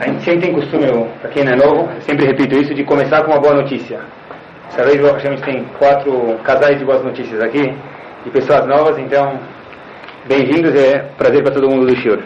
[0.00, 0.86] A gente sempre tem costume,
[1.20, 4.00] para quem não é novo, sempre repito isso, de começar com uma boa notícia.
[4.66, 7.74] Dessa vez a gente tem quatro casais de boas notícias aqui,
[8.24, 9.38] de pessoas novas, então
[10.26, 12.22] bem-vindos, é prazer para todo mundo do Shiur.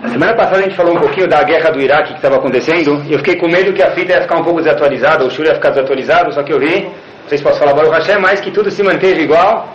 [0.00, 3.02] Na semana passada a gente falou um pouquinho da guerra do Iraque que estava acontecendo,
[3.10, 5.54] eu fiquei com medo que a fita ia ficar um pouco desatualizada, o Shiur ia
[5.54, 8.50] ficar desatualizado, só que eu vi, não sei se posso falar Baruch Hashem, mas que
[8.50, 9.68] tudo se manteja igual,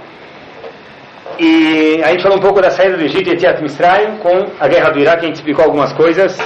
[1.39, 4.67] e a gente falou um pouco da saída do Egito e Etiat Mitzrayim com a
[4.67, 6.37] guerra do Iraque, a gente explicou algumas coisas.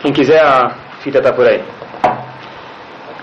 [0.00, 0.70] Quem quiser, a
[1.00, 1.62] fita está por aí.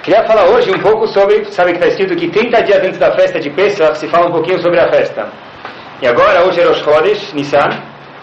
[0.03, 3.11] Queria falar hoje um pouco sobre, sabe que está escrito que 30 dias antes da
[3.13, 5.27] festa de Pesach se fala um pouquinho sobre a festa.
[6.01, 7.70] E agora, hoje é Rosh Chodesh, Nissan,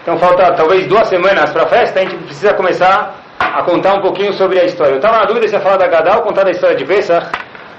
[0.02, 4.02] então falta talvez duas semanas para a festa, a gente precisa começar a contar um
[4.02, 4.92] pouquinho sobre a história.
[4.92, 7.26] Eu estava na dúvida se ia falar da Gadal ou contar da história de Pesach.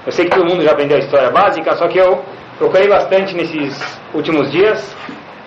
[0.04, 2.24] Eu sei que todo mundo já aprendeu a história básica, só que eu
[2.62, 3.74] procurei bastante nesses
[4.14, 4.94] últimos dias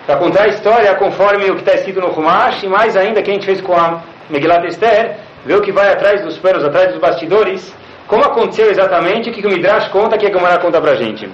[0.04, 3.30] para contar a história conforme o que está escrito no Humash e mais ainda que
[3.30, 6.92] a gente fez com a Megillat Esther, ver o que vai atrás dos panos, atrás
[6.92, 7.74] dos bastidores,
[8.06, 10.94] como aconteceu exatamente, o que o Midrash conta, o que a Gemara conta para a
[10.94, 11.26] gente.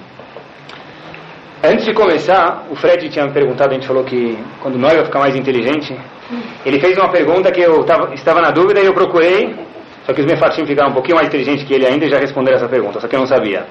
[1.61, 5.03] Antes de começar, o Fred tinha me perguntado, a gente falou que quando nós vai
[5.03, 5.93] ficar mais inteligente,
[6.65, 9.53] ele fez uma pergunta que eu tava, estava na dúvida e eu procurei,
[10.05, 12.55] só que os mefartim ficaram um pouquinho mais inteligentes que ele ainda e já responderam
[12.55, 13.65] essa pergunta, só que eu não sabia.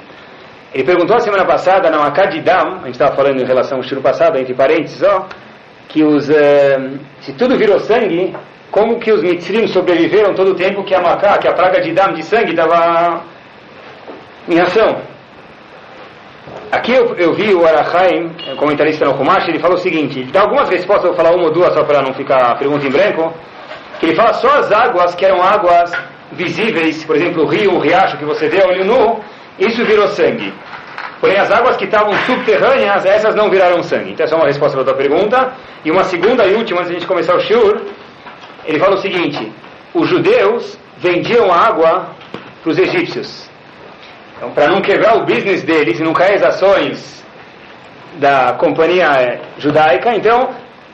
[0.74, 4.00] Ele perguntou a semana passada, na Makadidam, a gente estava falando em relação ao estilo
[4.00, 5.26] passado, entre parênteses, ó,
[5.88, 8.34] que os, uh, se tudo virou sangue,
[8.70, 11.92] como que os mitzrim sobreviveram todo o tempo que a Maká, que a praga de
[11.92, 13.22] Dam, de sangue, estava
[14.48, 14.96] em ação?
[16.70, 20.40] Aqui eu, eu vi o Arachaim, comentarista no Kumash, ele falou o seguinte, ele dá
[20.40, 22.90] algumas respostas, eu vou falar uma ou duas só para não ficar a pergunta em
[22.90, 23.34] branco,
[24.00, 25.92] que ele fala só as águas que eram águas
[26.32, 29.20] visíveis, por exemplo, o rio, o riacho que você vê a olho nu,
[29.58, 30.52] isso virou sangue.
[31.20, 34.12] Porém, as águas que estavam subterrâneas, essas não viraram sangue.
[34.12, 35.52] Então, essa é uma resposta para a tua pergunta.
[35.84, 37.80] E uma segunda e última, antes de a gente começar o shur,
[38.64, 39.52] ele fala o seguinte:
[39.94, 42.08] os judeus vendiam água
[42.62, 43.48] para os egípcios.
[44.36, 47.24] Então, para não quebrar o business deles e não cair as ações
[48.14, 50.50] da companhia judaica, então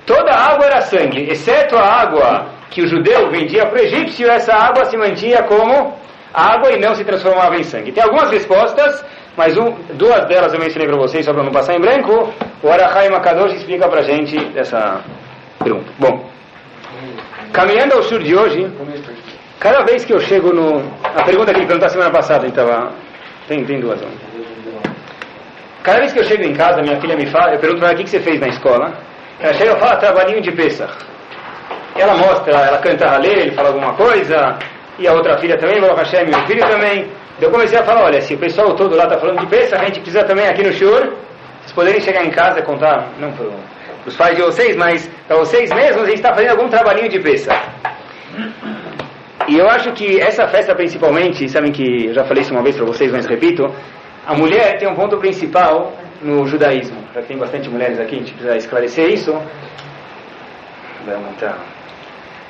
[0.06, 4.30] toda a água era sangue, exceto a água que o judeu vendia para o egípcio,
[4.30, 5.97] essa água se mantinha como
[6.32, 7.92] água e não se transformava em sangue.
[7.92, 9.04] Tem algumas respostas,
[9.36, 12.32] mas um, duas delas eu mencionei para vocês, só para não passar em branco.
[12.62, 15.00] O Arahai Makadosh explica para gente essa
[15.62, 15.90] pergunta.
[15.98, 16.28] Bom,
[17.52, 18.70] caminhando ao sul de hoje,
[19.60, 20.78] cada vez que eu chego no...
[21.02, 22.66] A pergunta que ele perguntou semana passada, então,
[23.46, 24.00] tem, tem duas.
[25.82, 27.94] Cada vez que eu chego em casa, minha filha me fala, eu pergunto para ela
[27.94, 28.92] o que, que você fez na escola.
[29.40, 30.92] Ela chega e fala, trabalhinho de Pesach.
[31.96, 34.58] Ela mostra, ela canta a ele fala alguma coisa,
[34.98, 37.06] e a outra filha também, Baruch Hashem, meu filho também.
[37.40, 39.86] Eu comecei a falar, olha, se o pessoal todo lá está falando de Pesach, a
[39.86, 41.14] gente precisa também aqui no Shur,
[41.60, 43.46] vocês poderem chegar em casa e contar, não para
[44.04, 47.20] os pais de vocês, mas para vocês mesmos, a gente está fazendo algum trabalhinho de
[47.20, 47.60] Pesach.
[49.46, 52.76] E eu acho que essa festa principalmente, sabem que eu já falei isso uma vez
[52.76, 53.72] para vocês, mas repito,
[54.26, 56.98] a mulher tem um ponto principal no judaísmo.
[57.14, 59.32] Já tem bastante mulheres aqui, a gente precisa esclarecer isso.
[61.06, 61.77] Vai aumentar.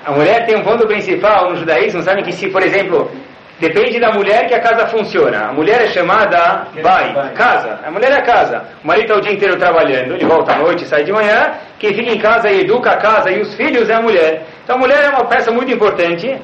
[0.04, 3.10] A mulher tem um ponto principal no judaísmo, sabem que se, por exemplo,
[3.58, 5.48] depende da mulher que a casa funciona.
[5.48, 7.80] A mulher é chamada bai, casa.
[7.84, 8.62] A mulher é a casa.
[8.82, 11.52] O marido está o dia inteiro trabalhando, ele volta à noite, sai de manhã.
[11.78, 14.44] Quem fica em casa e educa a casa e os filhos é a mulher.
[14.64, 16.36] Então a mulher é uma peça muito importante.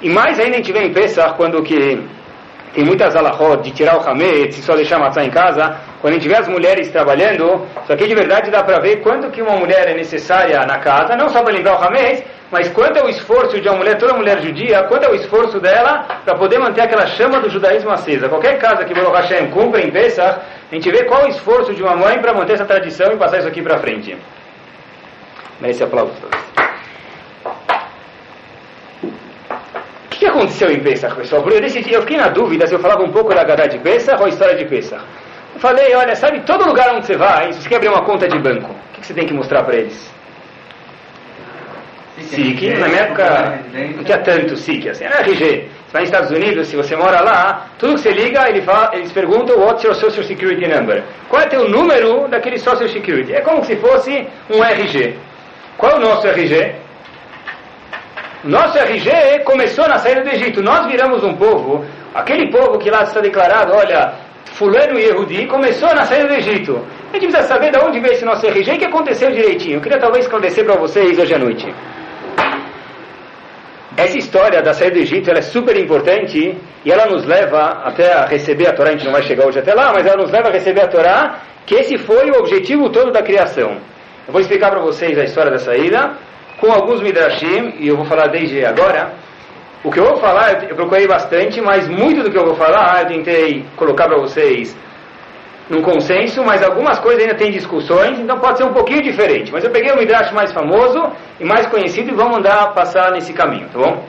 [0.00, 2.02] E mais ainda a gente vê em Pesach, quando que
[2.74, 5.76] tem muitas alahot de tirar o hametz e só deixar matzah em casa.
[6.00, 9.30] Quando a gente vê as mulheres trabalhando, só que de verdade dá para ver quanto
[9.30, 12.98] que uma mulher é necessária na casa, não só para lembrar o hametz, mas quanto
[12.98, 16.34] é o esforço de uma mulher, toda mulher judia, quanto é o esforço dela para
[16.34, 18.28] poder manter aquela chama do judaísmo acesa.
[18.28, 20.38] Qualquer casa que Baruch Hashem cumpra em Pesach,
[20.70, 23.16] a gente vê qual é o esforço de uma mãe para manter essa tradição e
[23.16, 24.18] passar isso aqui para frente.
[25.62, 26.14] Merece aplausos.
[29.02, 31.48] O que aconteceu em Pesach, pessoal?
[31.48, 34.20] Eu decidi, eu fiquei na dúvida se eu falava um pouco da Gadá de Pesach
[34.20, 35.02] ou a história de Pesach.
[35.54, 38.28] Eu falei, olha, sabe, todo lugar onde você vai, se você quer abrir uma conta
[38.28, 40.12] de banco, o que você tem que mostrar para eles?
[42.22, 43.60] SIC, na minha época
[43.96, 45.68] não tinha tanto SIC, assim, era RG.
[45.86, 48.90] Você vai nos Estados Unidos, se você mora lá, tudo que você liga, ele fala,
[48.94, 51.02] eles perguntam what's your social security number?
[51.28, 53.34] Qual é o teu número daquele social security?
[53.34, 55.16] É como se fosse um RG.
[55.76, 56.74] Qual é o nosso RG?
[58.44, 60.62] Nosso RG começou na saída do Egito.
[60.62, 61.84] Nós viramos um povo,
[62.14, 64.14] aquele povo que lá está declarado, olha,
[64.46, 66.84] fulano e Yehudi, começou na saída do Egito.
[67.10, 69.76] A gente precisa saber de onde veio esse nosso RG e o que aconteceu direitinho.
[69.76, 71.72] Eu queria talvez esclarecer para vocês hoje à noite.
[73.96, 78.24] Essa história da saída do Egito é super importante e ela nos leva até a
[78.24, 78.88] receber a Torá.
[78.88, 80.88] A gente não vai chegar hoje até lá, mas ela nos leva a receber a
[80.88, 83.76] Torá, que esse foi o objetivo todo da criação.
[84.26, 86.12] Eu vou explicar para vocês a história da saída,
[86.58, 89.12] com alguns midrashim, e eu vou falar desde agora.
[89.84, 93.02] O que eu vou falar, eu procurei bastante, mas muito do que eu vou falar,
[93.02, 94.74] eu tentei colocar para vocês
[95.72, 99.50] num consenso, mas algumas coisas ainda tem discussões, então pode ser um pouquinho diferente.
[99.50, 101.00] Mas eu peguei o midrash mais famoso
[101.40, 104.04] e mais conhecido e vamos andar passar nesse caminho, tá bom?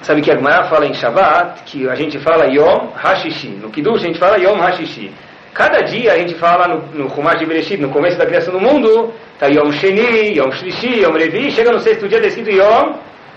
[0.00, 3.50] Sabe que a Gemara fala em Shabbat, que a gente fala Yom Hashishi.
[3.50, 5.12] No Kiddush a gente fala Yom Hashishi.
[5.54, 8.60] Cada dia a gente fala no, no Chumash de Bereshit, no começo da criação do
[8.60, 12.94] mundo, tá Yom Sheni, Yom Shlishi, Yom Revi, chega no sexto dia descido Yom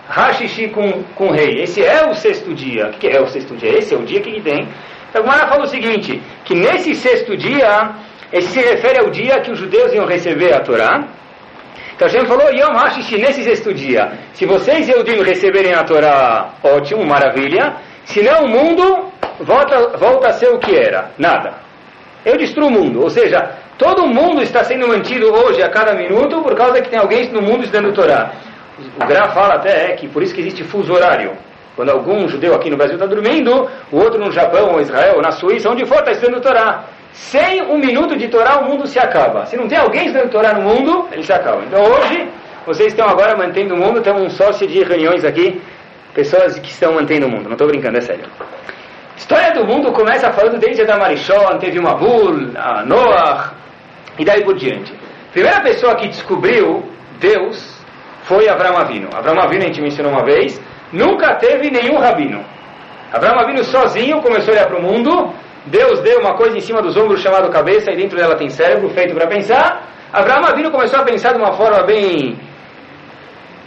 [0.08, 1.62] Hashishi com, com rei.
[1.62, 2.88] Esse é o sexto dia.
[2.88, 3.78] O que é o sexto dia?
[3.78, 4.68] Esse é o dia que tem.
[5.10, 7.92] Então a Gemara fala o seguinte, que nesse sexto dia,
[8.34, 11.08] esse se refere ao dia que os judeus iam receber a Torá,
[11.96, 17.06] então Hashem falou, Yom Hashishi, nesse sexto dia, se vocês, Eudim, receberem a Torá, ótimo,
[17.06, 21.54] maravilha, senão o mundo volta, volta a ser o que era, nada.
[22.26, 26.42] Eu destruo o mundo, ou seja, todo mundo está sendo mantido hoje a cada minuto
[26.42, 28.34] por causa que tem alguém no mundo estudando Torá.
[28.78, 31.32] O Gra fala até é que por isso que existe fuso horário.
[31.76, 35.22] Quando algum judeu aqui no Brasil está dormindo, o outro no Japão, ou Israel, ou
[35.22, 36.86] na Suíça, onde for, está estudando Torá.
[37.12, 39.46] Sem um minuto de Torá, o mundo se acaba.
[39.46, 41.62] Se não tem alguém estudando Torá no mundo, ele se acaba.
[41.64, 42.28] Então hoje,
[42.66, 45.62] vocês estão agora mantendo o mundo, temos um sócio de reuniões aqui,
[46.14, 47.46] pessoas que estão mantendo o mundo.
[47.46, 48.26] Não estou brincando, é sério.
[49.18, 53.54] História do mundo começa falando desde a Marishon, teve uma Bul, a Noah,
[54.18, 54.94] e daí por diante.
[55.32, 56.84] Primeira pessoa que descobriu
[57.20, 57.75] Deus
[58.26, 59.10] foi Avram Avinu.
[59.14, 60.62] Avram Avinu, a gente mencionou uma vez,
[60.92, 62.44] nunca teve nenhum rabino.
[63.12, 65.34] Avram Avinu sozinho começou a olhar para o mundo,
[65.66, 68.90] Deus deu uma coisa em cima dos ombros chamado cabeça e dentro dela tem cérebro
[68.90, 69.90] feito para pensar.
[70.14, 72.38] Abraão Avino começou a pensar de uma forma bem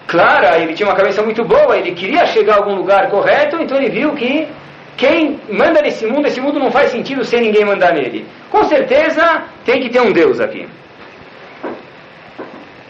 [0.06, 3.76] clara, ele tinha uma cabeça muito boa, ele queria chegar a algum lugar correto, então
[3.76, 4.48] ele viu que
[4.96, 8.26] quem manda nesse mundo, esse mundo não faz sentido sem ninguém mandar nele.
[8.50, 10.66] Com certeza tem que ter um Deus aqui.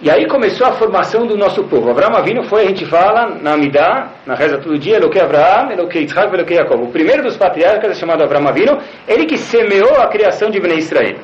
[0.00, 1.90] E aí começou a formação do nosso povo.
[1.90, 6.02] Abraão Avino foi, a gente fala, na Amidah, na reza todo dia, Eloquei Abraão, Eloquei
[6.02, 6.80] Yitzhak, Eloquei Jacob.
[6.82, 8.78] O primeiro dos patriarcas é chamado Abraão Avino,
[9.08, 11.16] ele que semeou a criação de Bnei Israel.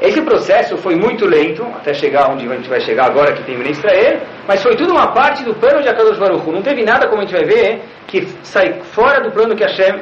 [0.00, 3.56] Esse processo foi muito lento, até chegar onde a gente vai chegar agora, que tem
[3.56, 4.18] Bnei Israel,
[4.48, 7.24] mas foi tudo uma parte do plano de Akadosh Baruch Não teve nada, como a
[7.24, 10.00] gente vai ver, que sai fora do plano que Hashem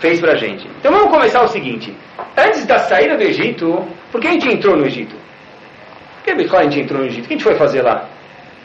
[0.00, 0.68] fez para a gente.
[0.80, 1.96] Então vamos começar o seguinte.
[2.36, 5.21] Antes da saída do Egito, por que a gente entrou no Egito?
[6.24, 7.24] Por que a gente entrou no Egito?
[7.24, 8.08] O que a gente foi fazer lá?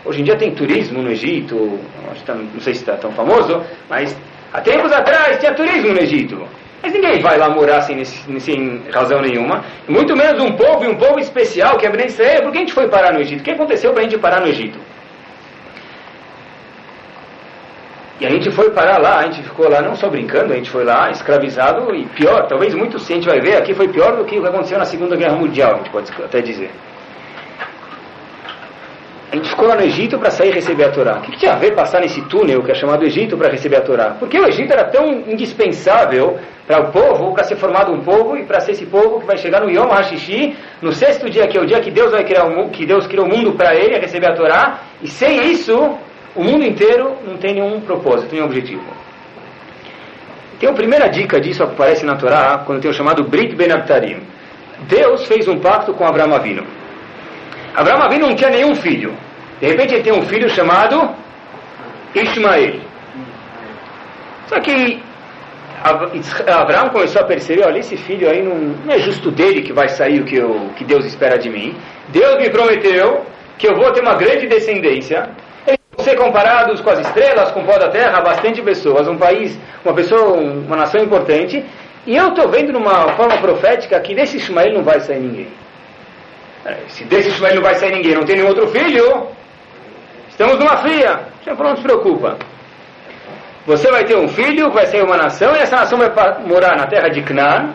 [0.06, 1.80] Hoje em dia tem turismo no Egito,
[2.26, 4.16] tá, não sei se está tão famoso, mas
[4.54, 6.48] há tempos atrás tinha turismo no Egito.
[6.84, 9.66] Mas ninguém vai lá morar sem, sem razão nenhuma.
[9.88, 12.44] Muito menos um povo e um povo especial que é Ben Israel.
[12.44, 13.42] Por que a gente foi parar no Egito?
[13.42, 14.78] O que aconteceu para a gente parar no Egito?
[18.20, 20.70] E a gente foi parar lá, a gente ficou lá não só brincando, a gente
[20.70, 24.16] foi lá escravizado e pior, talvez muito se a gente vai ver aqui foi pior
[24.16, 26.72] do que o que aconteceu na Segunda Guerra Mundial, a gente pode até dizer.
[29.30, 31.18] A gente ficou lá no Egito para sair e receber a Torá.
[31.18, 33.76] O que, que, tinha a ver passar nesse túnel que é chamado Egito para receber
[33.76, 34.16] a Torá?
[34.18, 38.46] Porque o Egito era tão indispensável para o povo, para ser formado um povo e
[38.46, 41.62] para ser esse povo que vai chegar no Yom HaShishi, no sexto dia, que é
[41.62, 44.00] o dia que Deus vai criar o que Deus criou o mundo para ele, a
[44.00, 44.80] receber a Torá.
[45.02, 45.76] E sem isso,
[46.34, 48.84] o mundo inteiro não tem nenhum propósito, nenhum objetivo.
[50.58, 53.72] Tem uma primeira dica disso que aparece na Torá, quando tem o chamado Brit Ben
[53.74, 54.22] Abtarim.
[54.88, 56.77] Deus fez um pacto com Abraão Avino.
[57.78, 59.16] Abraão Avinu não tinha nenhum filho.
[59.62, 61.12] De repente ele tem um filho chamado
[62.16, 62.80] Ismael.
[64.48, 65.00] Só que
[66.48, 69.90] Abraão começou a perceber, olha, esse filho aí não, não, é justo dele que vai
[69.90, 71.76] sair o que, eu, que Deus espera de mim.
[72.08, 73.24] Deus me prometeu
[73.60, 75.30] que eu vou ter uma grande descendência.
[75.68, 79.18] Eles vão ser comparados com as estrelas, com o pó da terra, bastante pessoas, um
[79.18, 79.56] país,
[79.86, 81.64] uma pessoa, uma nação importante.
[82.08, 85.67] E eu estou vendo numa forma profética que desse Ismael não vai sair ninguém.
[86.90, 89.28] Se desse Ismael não vai sair ninguém, não tem nenhum outro filho,
[90.30, 91.20] estamos numa fria.
[91.46, 92.38] Já falou, não se preocupa.
[93.66, 96.10] Você vai ter um filho, vai ser uma nação, e essa nação vai
[96.46, 97.74] morar na terra de Canaan,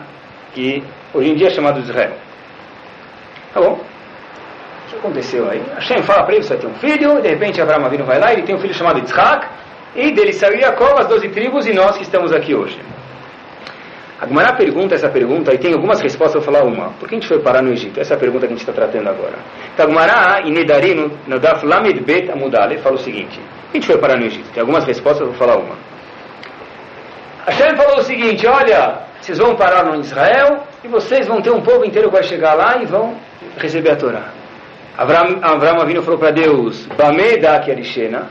[0.53, 0.83] que
[1.13, 2.13] hoje em dia é chamado Israel.
[3.53, 3.73] Tá bom?
[3.73, 5.63] O que aconteceu aí?
[5.75, 8.31] Hashem fala para ele, você vai ter um filho, de repente Abraão Avinu vai lá,
[8.33, 9.47] ele tem um filho chamado Yitzhak,
[9.95, 12.79] e dele saiu Jacob, as doze tribos, e nós que estamos aqui hoje.
[14.19, 16.89] A pergunta essa pergunta, e tem algumas respostas, eu vou falar uma.
[16.99, 17.99] Por que a gente foi parar no Egito?
[17.99, 19.37] Essa é a pergunta que a gente está tratando agora.
[19.73, 21.11] Então, a Gemara, em Nedari, no,
[21.63, 23.37] Lamed Bet Amudale, fala o seguinte.
[23.37, 24.49] Por que a gente foi parar no Egito?
[24.53, 25.75] Tem algumas respostas, eu vou falar uma.
[27.45, 31.61] Hashem falou o seguinte, olha, vocês vão parar no Israel, e vocês vão ter um
[31.61, 33.15] povo inteiro que vai chegar lá e vão
[33.57, 34.23] receber a Torá.
[34.97, 38.29] Avram, Avram Avinu falou para Deus, Bame Arishena,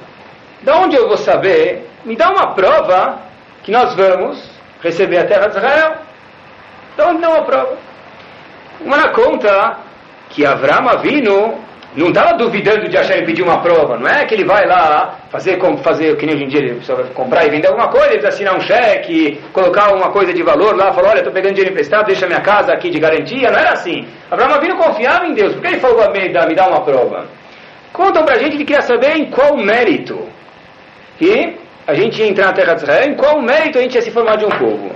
[0.62, 1.88] da onde eu vou saber?
[2.04, 3.18] Me dá uma prova
[3.62, 4.48] que nós vamos
[4.82, 5.96] receber a terra de Israel.
[6.94, 7.76] Então não a prova.
[8.80, 9.78] Uma conta
[10.30, 11.58] que Avram Avinu
[11.94, 13.98] não estava duvidando de Hashem pedir uma prova.
[13.98, 16.94] Não é que ele vai lá fazer, fazer que nem hoje em dia ele só
[16.94, 20.74] vai comprar e vender alguma coisa, ele assinar um cheque, colocar uma coisa de valor
[20.74, 23.50] lá, falar, olha, estou pegando dinheiro emprestado, deixa minha casa aqui de garantia.
[23.50, 24.06] Não era assim.
[24.30, 25.52] Abraão Avinu confiava em Deus.
[25.52, 27.26] Por que ele falou, me dá, me dá uma prova?
[27.92, 30.18] Contam pra gente que queria saber em qual mérito
[31.18, 34.02] que a gente ia entrar na terra de Israel, em qual mérito a gente ia
[34.02, 34.92] se formar de um povo.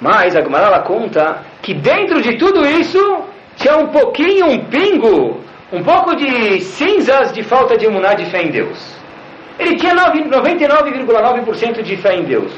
[0.00, 3.24] Mas a Gemara conta que dentro de tudo isso
[3.56, 5.40] tinha um pouquinho, um pingo
[5.72, 8.96] um pouco de cinzas de falta de imunar de fé em Deus.
[9.58, 12.52] Ele tinha 99,9% de fé em Deus.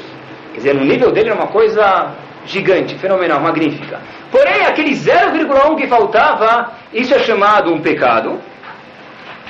[0.51, 2.13] Quer dizer, no nível dele era uma coisa
[2.45, 3.99] gigante, fenomenal, magnífica.
[4.31, 8.39] Porém, aquele 0,1 que faltava, isso é chamado um pecado.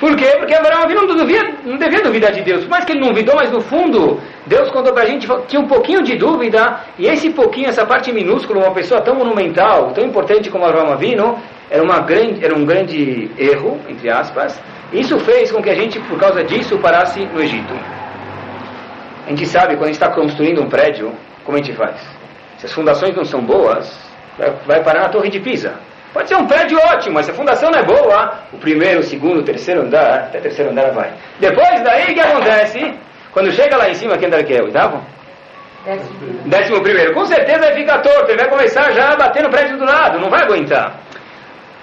[0.00, 0.34] Por quê?
[0.38, 2.62] Porque Abraão não, devia, não devia duvidar de Deus.
[2.62, 5.46] Por mais que ele não duvidou, mas no fundo, Deus contou para a gente que
[5.46, 9.92] tinha um pouquinho de dúvida, e esse pouquinho, essa parte minúscula, uma pessoa tão monumental,
[9.92, 11.38] tão importante como Abraão Avino,
[11.68, 14.58] era, uma grande, era um grande erro, entre aspas.
[14.90, 17.74] Isso fez com que a gente, por causa disso, parasse no Egito.
[19.26, 21.12] A gente sabe, quando a gente está construindo um prédio,
[21.44, 22.00] como a gente faz?
[22.56, 24.00] Se as fundações não são boas,
[24.38, 25.74] vai, vai parar na Torre de Pisa.
[26.12, 29.02] Pode ser um prédio ótimo, mas se a fundação não é boa, o primeiro, o
[29.02, 31.12] segundo, o terceiro andar, até o terceiro andar vai.
[31.38, 32.94] Depois daí, o que acontece?
[33.32, 34.62] Quando chega lá em cima, que andar que é?
[34.62, 35.00] Oitavo?
[35.84, 36.10] Décimo.
[36.46, 37.14] Décimo primeiro.
[37.14, 40.18] Com certeza vai ficar torto, ele vai começar já a bater no prédio do lado,
[40.18, 41.00] não vai aguentar.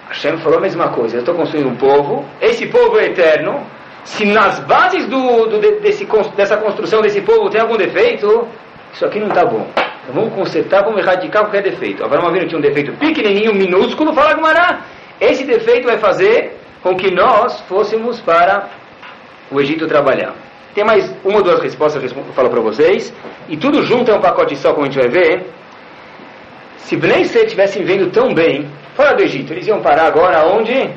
[0.10, 3.66] Hashem falou a mesma coisa, eu estou construindo um povo, esse povo é eterno,
[4.04, 8.48] se nas bases do, do, desse, dessa construção desse povo tem algum defeito,
[8.94, 9.68] isso aqui não está bom.
[10.14, 12.04] Vamos consertar, vamos erradicar qualquer defeito.
[12.04, 14.82] Abraão Avinu tinha um defeito pequenininho, minúsculo, fala Gumará.
[15.20, 18.70] Esse defeito vai fazer com que nós fôssemos para
[19.52, 20.34] o Egito trabalhar.
[20.74, 23.14] Tem mais uma ou duas respostas que eu falo para vocês.
[23.50, 25.46] E tudo junto é um pacote só, como a gente vai ver.
[26.78, 30.90] Se Bnei Ser tivessem vendo tão bem, fora do Egito, eles iam parar agora onde?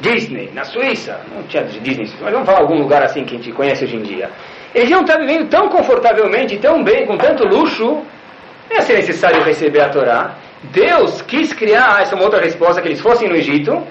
[0.00, 1.20] Disney, na Suíça.
[1.34, 4.02] Não tinha Disney, mas vamos falar algum lugar assim que a gente conhece hoje em
[4.02, 4.30] dia.
[4.74, 8.02] Eles iam estar vivendo tão confortavelmente, tão bem, com tanto luxo,
[8.82, 10.36] ser necessário receber a Torá.
[10.64, 13.82] Deus quis criar, essa é outra resposta, que eles fossem no Egito,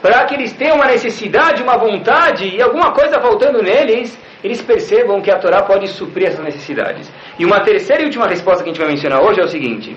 [0.00, 5.20] para que eles tenham uma necessidade, uma vontade e alguma coisa faltando neles, eles percebam
[5.22, 7.10] que a Torá pode suprir essas necessidades.
[7.38, 9.96] E uma terceira e última resposta que a gente vai mencionar hoje é o seguinte.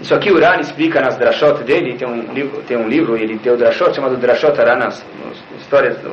[0.00, 3.38] Isso aqui o Uran explica nas Drashot dele, tem um livro, tem um livro ele
[3.38, 6.12] tem o Drashot, chamado Drashot Aran, nas, nas histórias do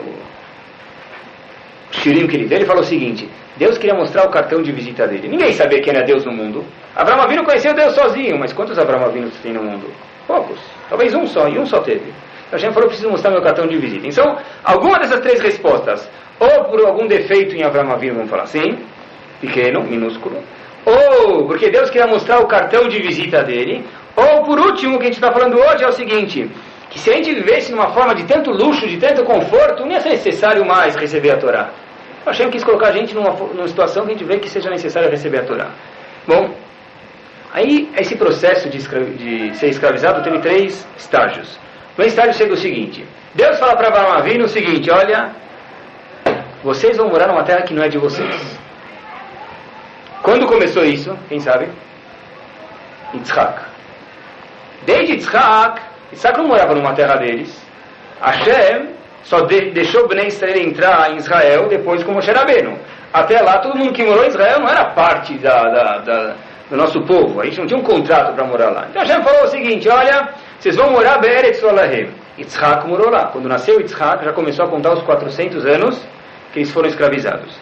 [1.92, 3.30] Shirim que ele deu, ele falou o seguinte,
[3.62, 5.28] Deus queria mostrar o cartão de visita dele.
[5.28, 6.66] Ninguém sabia quem era Deus no mundo.
[6.96, 9.86] Abraão Avinu conheceu Deus sozinho, mas quantos Abraão Avinos tem no mundo?
[10.26, 10.60] Poucos.
[10.90, 12.12] Talvez um só, e um só teve.
[12.48, 14.08] Então gente falou, preciso mostrar meu cartão de visita.
[14.08, 18.80] Então, alguma dessas três respostas, ou por algum defeito em Abraão Avinu, vamos falar assim,
[19.40, 20.42] pequeno, minúsculo,
[20.84, 25.04] ou porque Deus queria mostrar o cartão de visita dele, ou por último, o que
[25.04, 26.50] a gente está falando hoje é o seguinte,
[26.90, 30.00] que se a gente vivesse numa forma de tanto luxo, de tanto conforto, não ia
[30.00, 31.70] ser necessário mais receber a Torá.
[32.26, 35.10] Hashem quis colocar a gente numa, numa situação que a gente vê que seja necessário
[35.10, 35.72] receber a Torá.
[36.28, 36.54] Bom,
[37.52, 41.60] aí esse processo de, de ser escravizado tem três estágios.
[41.98, 45.32] No estágio chega o seguinte: Deus fala para Abraão Avinu o seguinte: Olha,
[46.64, 48.60] vocês vão morar numa terra que não é de vocês.
[50.22, 51.18] Quando começou isso?
[51.28, 51.70] Quem sabe?
[53.14, 53.62] Yitzhak.
[54.86, 57.60] Desde Yitzhak, Yitzhak não morava numa terra deles.
[58.22, 62.78] Hashem só de, deixou Bnei Israel entrar em Israel depois com Moshe Rabbeinu.
[63.14, 66.36] Até lá, todo mundo que morou em Israel não era parte da, da, da,
[66.70, 67.42] do nosso povo.
[67.42, 68.88] A gente não tinha um contrato para morar lá.
[68.90, 72.10] Então Hashem falou o seguinte, olha, vocês vão morar Be'eretz Olahem.
[72.38, 73.26] Yitzhak morou lá.
[73.26, 76.02] Quando nasceu Yitzhak, já começou a contar os 400 anos
[76.54, 77.54] que eles foram escravizados.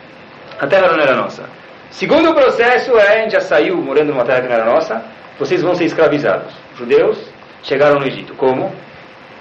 [0.59, 1.43] A terra não era nossa.
[1.89, 5.01] Segundo processo é, a gente já saiu morando numa terra que não era nossa,
[5.39, 6.53] vocês vão ser escravizados.
[6.73, 7.17] Os judeus
[7.63, 8.35] chegaram no Egito.
[8.35, 8.71] Como?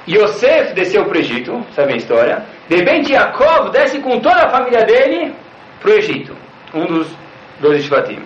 [0.09, 2.43] Yosef desceu para o Egito, sabe a história?
[2.67, 5.35] De repente, Yaakov desce com toda a família dele
[5.81, 6.35] para o Egito.
[6.75, 7.09] Um dos
[7.61, 8.19] dois Shvatim.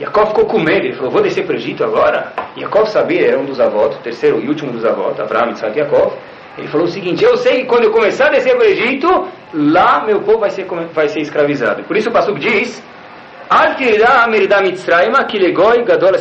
[0.00, 2.32] Yaakov ficou com medo, ele falou, vou descer para o Egito agora?
[2.56, 5.80] Yaakov sabia, era um dos avós, o terceiro e último dos avós, Abraham, Isaac e
[5.80, 6.14] Yaakov.
[6.56, 9.28] Ele falou o seguinte, eu sei que quando eu começar a descer para o Egito,
[9.54, 11.82] lá meu povo vai ser, vai ser escravizado.
[11.84, 12.82] Por isso o Passuco diz,
[15.84, 16.12] gadol.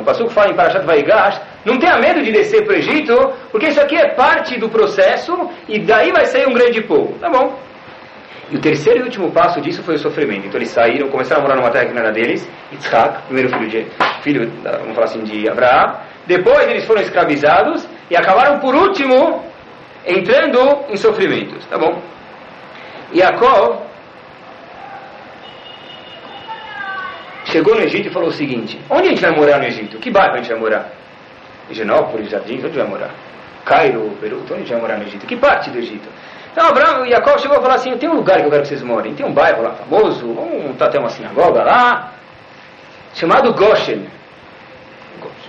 [0.00, 3.14] O Passuco fala em Parashat Vaigash, não tenha medo de descer para o Egito,
[3.50, 7.16] porque isso aqui é parte do processo e daí vai sair um grande povo.
[7.20, 7.58] Tá bom.
[8.50, 10.46] E o terceiro e último passo disso foi o sofrimento.
[10.46, 13.68] Então eles saíram, começaram a morar numa terra que não era deles, Yitzhak, primeiro filho,
[13.68, 13.86] de,
[14.22, 15.96] filho vamos falar assim, de Abraão.
[16.26, 19.44] Depois eles foram escravizados e acabaram por último
[20.06, 21.64] entrando em sofrimentos.
[21.66, 22.00] Tá bom.
[23.14, 23.82] Yaakov
[27.44, 29.98] chegou no Egito e falou o seguinte: onde a gente vai morar no Egito?
[29.98, 30.92] Que bairro a gente vai morar?
[31.70, 33.10] Higienópolis, Jardins, onde vai morar?
[33.64, 35.26] Cairo, Peru, gente vai morar no Egito.
[35.26, 36.08] Que parte do Egito?
[36.52, 38.68] Então Abraão e Jacó chegou a falar assim, tem um lugar que eu quero que
[38.68, 42.14] vocês morem, tem um bairro lá famoso, vamos montar até uma sinagoga lá,
[43.14, 44.08] chamado Goshen.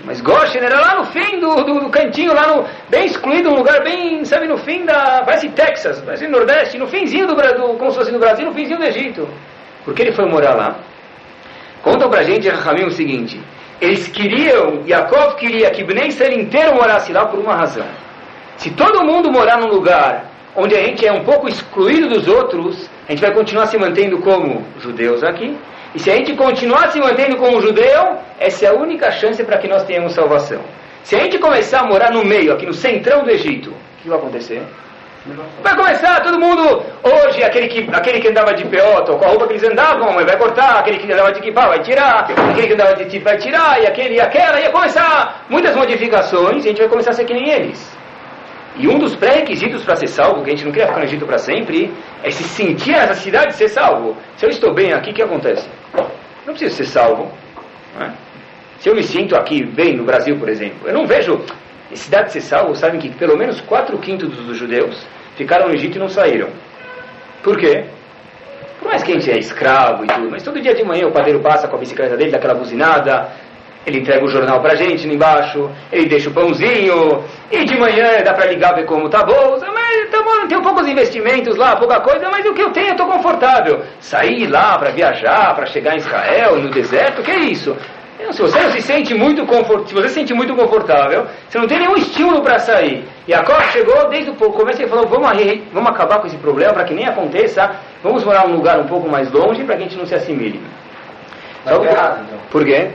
[0.04, 3.56] Mas Goshen era lá no fim do, do, do, cantinho, lá no, bem excluído, um
[3.56, 7.92] lugar bem, sabe, no fim da, parece Texas, parece Nordeste, no finzinho do Brasil, como
[7.92, 9.28] se fosse no Brasil, no finzinho do Egito.
[9.84, 10.76] Por que ele foi morar lá?
[11.82, 13.42] Contam pra gente, Rahamim, o seguinte,
[13.82, 17.88] eles queriam, Yaakov queria que Bnei Israel inteiro morasse lá por uma razão.
[18.58, 22.90] Se todo mundo morar num lugar onde a gente é um pouco excluído dos outros,
[23.08, 25.58] a gente vai continuar se mantendo como judeus aqui.
[25.96, 29.58] E se a gente continuar se mantendo como judeu, essa é a única chance para
[29.58, 30.62] que nós tenhamos salvação.
[31.04, 34.10] Se a gente começar a morar no meio, aqui no centrão do Egito, o que
[34.10, 34.62] vai acontecer?
[35.62, 39.48] Vai começar todo mundo, hoje, aquele que, aquele que andava de peota, com a roupa
[39.48, 42.96] que eles andavam, vai cortar, aquele que andava de kippah vai tirar, aquele que andava
[42.96, 46.80] de tipo vai tirar, e aquele e aquela, ia começar muitas modificações, e a gente
[46.80, 47.98] vai começar a ser que nem eles.
[48.76, 51.26] E um dos pré-requisitos para ser salvo, que a gente não quer ficar no Egito
[51.26, 51.94] para sempre,
[52.24, 54.16] é se sentir a necessidade de ser salvo.
[54.38, 55.68] Se eu estou bem aqui, o que acontece?
[56.46, 57.30] Não preciso ser salvo.
[58.00, 58.10] É?
[58.80, 61.44] Se eu me sinto aqui bem no Brasil, por exemplo, eu não vejo
[61.90, 62.74] necessidade de ser salvo.
[62.76, 65.06] Sabem que pelo menos quatro quintos dos judeus
[65.40, 66.50] ficaram no Egito e não saíram.
[67.42, 67.86] Por quê?
[68.78, 71.12] Por mais que a gente é escravo e tudo, mas todo dia de manhã o
[71.14, 73.30] padeiro passa com a bicicleta dele, daquela buzinada,
[73.86, 78.22] ele entrega o jornal pra gente lá embaixo, ele deixa o pãozinho, e de manhã
[78.22, 81.78] dá pra ligar ver como tá a bolsa, mas tá bom, tem poucos investimentos lá,
[81.78, 83.82] pouca coisa, mas o que eu tenho eu tô confortável.
[84.02, 87.78] Sair lá para viajar, para chegar em Israel, no deserto, que é isso?
[88.32, 91.68] Se você não se sente muito confortável, se você se sente muito confortável, você não
[91.68, 93.06] tem nenhum estímulo para sair.
[93.26, 95.30] E a Copa chegou desde o começo e falou: vamos,
[95.72, 97.72] vamos acabar com esse problema para que nem aconteça.
[98.04, 100.62] Vamos morar num lugar um pouco mais longe para que a gente não se assimile.
[101.66, 102.40] Então, errado, então.
[102.52, 102.90] Por quê?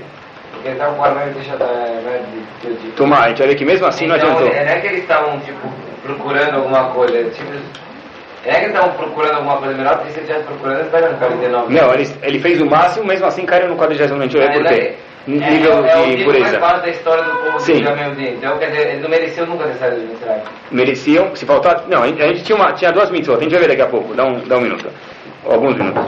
[2.96, 4.48] Tomar, a gente olha que mesmo assim então, não adiantou.
[4.48, 5.68] Não é que eles estavam, tipo,
[6.02, 7.30] procurando alguma coisa.
[7.30, 7.52] Tipo,
[8.44, 11.12] é que eles estavam procurando alguma coisa melhor, porque se eles estivessem procurando, eles estariam
[11.12, 11.74] no 49.
[11.74, 14.66] Não, ele, ele fez o máximo, mesmo assim caiu no 40 a gente olha por
[14.66, 14.94] quê?
[15.26, 16.56] Nível é, é, de é pureza.
[16.56, 17.78] É mais da história do povo Sim.
[17.78, 20.42] de Jamel Então, quer dizer, eles não mereciam nunca ter saído de Israel.
[20.70, 21.84] Mereciam, se faltar.
[21.88, 24.14] Não, a gente, tinha, uma, tinha duas mitzvot, a gente vai ver daqui a pouco,
[24.14, 24.86] dá um, dá um minuto.
[25.46, 26.04] Alguns minutos.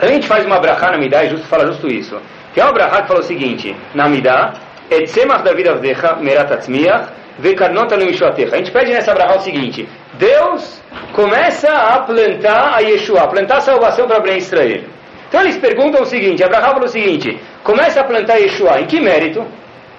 [0.00, 2.20] A gente faz uma brachá na Midah e justo, fala justo isso.
[2.52, 4.54] Que é uma brachá que fala o seguinte: na Midah,
[4.90, 7.08] etzemach David avdecha merat atzmiach
[7.38, 8.04] vekarnota no.
[8.04, 10.82] A gente pede nessa brachá o seguinte: Deus
[11.12, 14.82] começa a plantar a Yeshua, a plantar a salvação para Bnei Israel.
[15.30, 19.00] Então eles perguntam o seguinte: Abraham falou o seguinte: começa a plantar Yeshua, em que
[19.00, 19.46] mérito?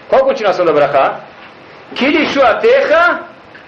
[0.09, 1.21] Qual a continuação da Abraham?
[1.95, 3.21] Que Yeshuatecha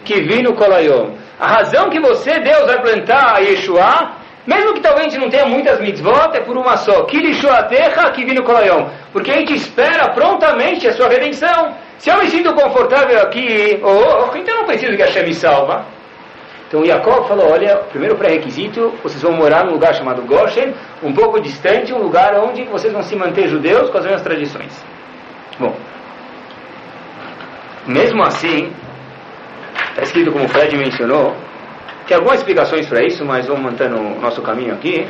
[0.04, 1.16] que vino kolayom.
[1.40, 4.12] A razão que você, Deus, vai plantar a Yeshua,
[4.46, 7.04] mesmo que talvez a não tenha muitas mitzvot, é por uma só.
[7.06, 8.90] Que Yeshuatecha que vino kolayom.
[9.14, 11.76] Porque a gente espera prontamente a sua redenção.
[11.98, 15.34] Se eu me sinto confortável aqui, oh, oh, então eu não preciso que Hashem me
[15.34, 15.86] salva.
[16.74, 21.40] Então Jacob falou, olha, primeiro pré-requisito, vocês vão morar num lugar chamado Goshen, um pouco
[21.40, 24.84] distante, um lugar onde vocês vão se manter judeus com as mesmas tradições.
[25.60, 25.76] Bom,
[27.86, 28.72] mesmo assim,
[29.92, 31.36] está escrito como o Fred mencionou,
[32.08, 35.08] tem algumas explicações para isso, mas vamos mantendo o nosso caminho aqui,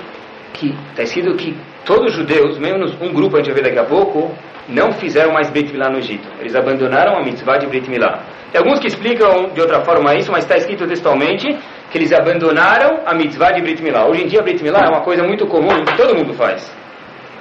[0.51, 3.79] que está escrito que todos os judeus, menos um grupo a gente vai ver daqui
[3.79, 4.35] a pouco,
[4.67, 6.27] não fizeram mais Brit Milá no Egito.
[6.41, 8.21] Eles abandonaram a mitzvah de Brit Milá.
[8.53, 11.57] Tem alguns que explicam de outra forma isso, mas está escrito textualmente
[11.89, 14.05] que eles abandonaram a mitzvah de Brit Milá.
[14.05, 16.71] Hoje em dia, Brit Milá é uma coisa muito comum que todo mundo faz.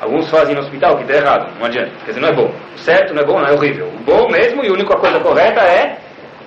[0.01, 1.91] Alguns fazem no hospital, que está errado, não adianta.
[2.07, 2.51] Quer dizer, não é bom.
[2.75, 3.89] O certo não é bom, não é horrível.
[3.89, 5.99] O bom mesmo e a única coisa correta é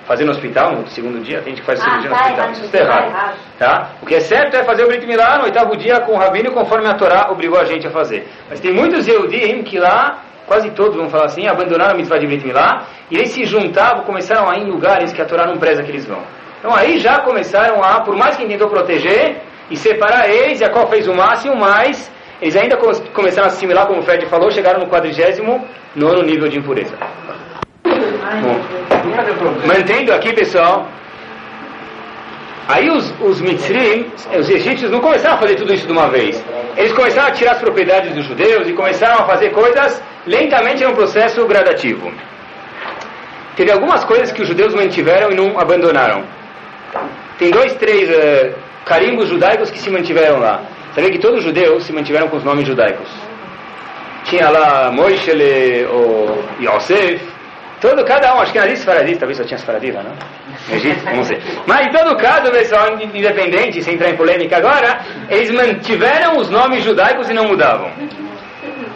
[0.04, 2.50] fazer no hospital, no segundo dia, tem gente que faz cirurgia no hospital.
[2.50, 3.36] Isso está errado.
[3.60, 3.90] Tá?
[4.02, 6.50] O que é certo é fazer o Brit Milá no oitavo dia com o rabino,
[6.50, 8.26] conforme a Torá obrigou a gente a fazer.
[8.50, 12.26] Mas tem muitos Yehudim que lá quase todos vão falar assim, abandonaram a mitzvah de
[12.26, 15.58] Brit Milá, e eles se juntavam, começaram a ir em lugares que a Torá não
[15.58, 16.22] preza que eles vão.
[16.58, 21.06] Então aí já começaram a, por mais que tentou proteger e separar eles, Jacó fez
[21.06, 22.76] o máximo, mas eles ainda
[23.12, 26.96] começaram a assimilar, como o Fred falou, chegaram no quadrigésimo nono nível de impureza.
[27.84, 28.56] Bom,
[29.66, 30.88] mantendo aqui, pessoal,
[32.68, 36.42] Aí os, os os egípcios, não começaram a fazer tudo isso de uma vez.
[36.76, 40.94] Eles começaram a tirar as propriedades dos judeus e começaram a fazer coisas lentamente num
[40.94, 42.12] processo gradativo.
[43.56, 46.24] Teve algumas coisas que os judeus mantiveram e não abandonaram.
[47.38, 50.62] Tem dois, três uh, carimbos judaicos que se mantiveram lá.
[50.94, 53.08] Sabia que todos os judeus se mantiveram com os nomes judaicos.
[54.24, 57.20] Tinha lá Moishele ou Yosef,
[57.80, 60.12] todo, cada um, acho que era isso Faradis, talvez só tinha Faradis lá, não?
[60.70, 61.40] Egito, não sei.
[61.66, 66.82] Mas em todo caso, pessoal, independente, sem entrar em polêmica agora, eles mantiveram os nomes
[66.82, 67.90] judaicos e não mudavam.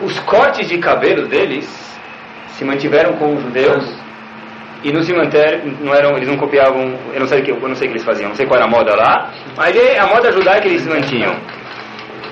[0.03, 1.67] Os cortes de cabelo deles
[2.49, 3.85] se mantiveram com os judeus
[4.83, 7.87] e no cemitério não eram, eles não copiavam, eu não sei que, eu não sei
[7.87, 10.33] o que eles faziam, não sei qual era a moda lá, mas é a moda
[10.33, 11.37] judaica eles mantinham.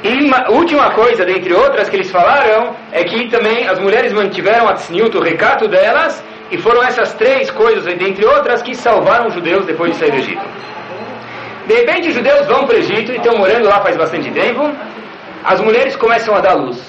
[0.03, 4.68] E uma última coisa, dentre outras, que eles falaram, é que também as mulheres mantiveram
[4.68, 9.35] a tzniut, o recato delas, e foram essas três coisas, dentre outras, que salvaram os
[9.35, 10.43] judeus depois de sair do Egito.
[11.67, 14.73] De repente, os judeus vão para o Egito e estão morando lá faz bastante tempo.
[15.45, 16.83] As mulheres começam a dar luz.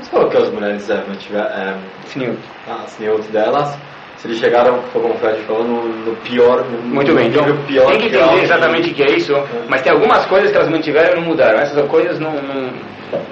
[0.00, 1.74] Você falou que as mulheres é, mantiveram é,
[2.06, 3.76] tzniut delas.
[4.18, 6.62] Se eles chegaram, como o Fred falou, no, no pior.
[6.64, 9.32] No, Muito bem, então pior tem que entender exatamente o que é isso,
[9.66, 11.58] mas tem algumas coisas que elas mantiveram e não mudaram.
[11.58, 12.70] Essas coisas não, não,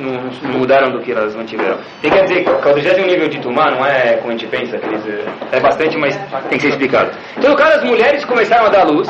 [0.01, 1.79] não, mudaram do que elas mantiveram.
[2.01, 4.79] Tem que dizer que o 40 nível de Tumá não é como a gente pensa,
[5.53, 6.17] é bastante, mas
[6.49, 7.11] tem que ser explicado.
[7.37, 9.09] Então, caso, as mulheres começaram a dar luz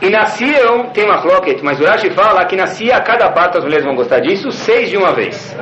[0.00, 3.64] e nasciam, tem uma cloquet, mas o Rashi fala que nascia a cada parto, as
[3.64, 5.56] mulheres vão gostar disso, seis de uma vez.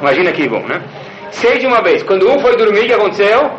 [0.00, 0.82] Imagina que bom, né?
[1.30, 2.02] Seis de uma vez.
[2.02, 3.50] Quando um foi dormir, o que aconteceu?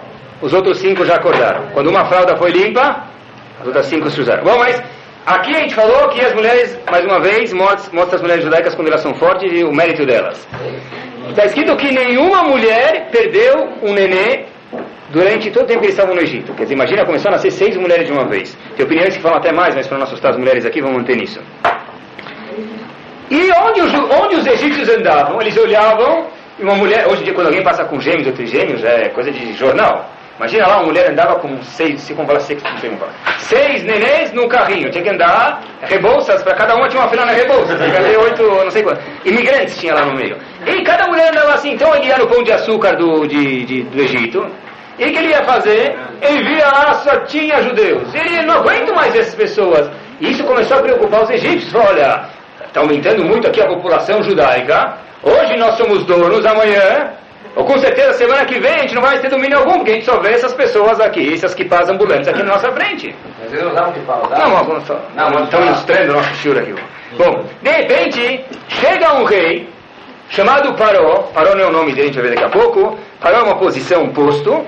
[0.41, 1.67] Os outros cinco já acordaram.
[1.74, 3.04] Quando uma fralda foi limpa,
[3.60, 4.43] as outras cinco se usaram.
[4.43, 4.82] Bom, mas
[5.25, 8.88] aqui a gente falou que as mulheres, mais uma vez, mostra, as mulheres judaicas quando
[8.88, 10.47] elas são fortes e o mérito delas.
[11.29, 14.45] Está escrito que nenhuma mulher perdeu um nenê
[15.09, 16.53] durante todo o tempo que eles estavam no Egito.
[16.53, 18.55] Quer dizer, imagina, começou a nascer seis mulheres de uma vez.
[18.75, 21.15] Tem opiniões que falam até mais, mas para não assustar as mulheres aqui, vamos manter
[21.15, 21.41] nisso.
[23.29, 26.27] E onde os, onde os egípcios andavam, eles olhavam,
[26.59, 29.31] e uma mulher, hoje em dia quando alguém passa com gêmeos ou trigêmeos, é coisa
[29.31, 30.09] de jornal.
[30.38, 33.13] Imagina lá, uma mulher andava com seis, se como fala seis, não sei como fala,
[33.39, 37.32] seis nenês num carrinho, tinha que andar, rebolsas, para cada uma tinha uma fila na
[37.32, 39.00] rebolsa, tinha que ter oito, não sei quanto.
[39.24, 40.38] Imigrantes tinha lá no meio.
[40.67, 43.84] E cada mulher andava assim, então ele ia no pão de açúcar do, de, de,
[43.84, 44.45] do Egito,
[44.98, 45.95] e o que ele ia fazer?
[46.21, 48.13] Ele via lá, só tinha judeus.
[48.13, 49.89] Ele não aguenta mais essas pessoas.
[50.21, 51.76] E isso começou a preocupar os egípcios.
[51.76, 52.30] Olha,
[52.65, 54.98] está aumentando muito aqui a população judaica.
[55.21, 57.12] Hoje nós somos donos, amanhã,
[57.55, 59.93] ou com certeza semana que vem, a gente não vai ter domínio algum, porque a
[59.95, 63.15] gente só vê essas pessoas aqui, essas quipas ambulantes aqui na nossa frente.
[63.39, 65.65] Mas eles não usavam que fala, Não, não, não, fala.
[65.65, 66.75] ilustrando o nosso shur aqui.
[67.17, 69.69] Bom, de repente, chega um rei
[70.29, 72.99] chamado Paró, Paró não é o nome dele, a gente vai ver daqui a pouco,
[73.21, 74.65] Paró é uma posição, um posto,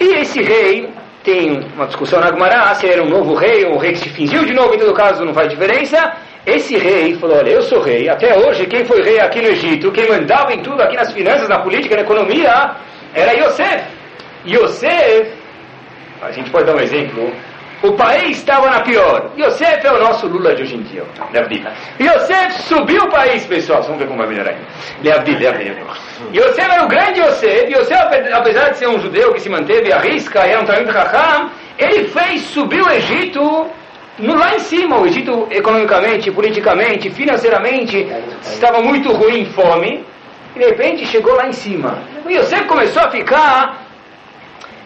[0.00, 0.90] e esse rei
[1.22, 3.98] tem uma discussão na Gemara, se ele era um novo rei, ou um rei que
[3.98, 6.12] se fingiu de novo, em todo caso não faz diferença.
[6.48, 9.92] Esse rei falou, olha, eu sou rei, até hoje quem foi rei aqui no Egito,
[9.92, 12.70] quem mandava em tudo aqui nas finanças, na política, na economia,
[13.14, 13.84] era Yosef.
[14.46, 15.30] Yosef,
[16.22, 17.32] a gente pode dar um exemplo,
[17.82, 19.30] o país estava na pior.
[19.38, 21.62] Yosef é o nosso Lula de hoje em dia, Leavdil.
[22.00, 23.82] Yosef subiu o país, pessoal.
[23.82, 24.64] Vamos ver como vai melhorar ainda.
[25.02, 25.74] Leavdil, Leavdil.
[26.34, 27.70] Yosef era o grande Yosef.
[27.72, 30.90] Yosef, ape- apesar de ser um judeu que se manteve à risca, era um Talmud
[30.90, 33.66] Raham, ele fez subir o Egito
[34.18, 34.98] lá em cima.
[34.98, 38.06] O Egito, economicamente, politicamente, financeiramente,
[38.42, 40.04] estava muito ruim, fome.
[40.54, 41.98] E de repente chegou lá em cima.
[42.24, 43.88] O Yosef começou a ficar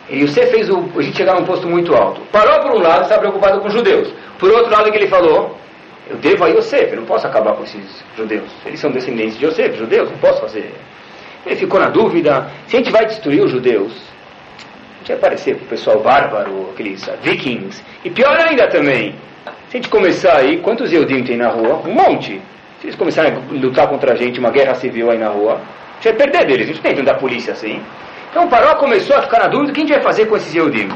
[0.08, 2.20] e você fez o, a gente chegar num posto muito alto.
[2.32, 4.12] Parou por um lado, está preocupado com os judeus.
[4.38, 5.56] Por outro lado, o que ele falou?
[6.10, 8.50] Eu devo a Yosef, eu não posso acabar com esses judeus.
[8.66, 10.74] Eles são descendentes de Yosef, judeus, não posso fazer.
[11.46, 13.92] Ele ficou na dúvida, se a gente vai destruir os judeus,
[15.02, 17.82] gente vai parecer para o pessoal bárbaro, aqueles vikings.
[18.04, 19.14] E pior ainda também,
[19.68, 21.82] se a gente começar aí, quantos Eudim tem na rua?
[21.84, 22.40] Um monte.
[22.80, 25.60] Se eles começarem a lutar contra a gente, uma guerra civil aí na rua,
[26.02, 27.80] gente vai perder deles, a gente tem da polícia assim.
[28.30, 30.36] Então o Paró começou a ficar na dúvida, o que a gente vai fazer com
[30.36, 30.88] esses Eudim?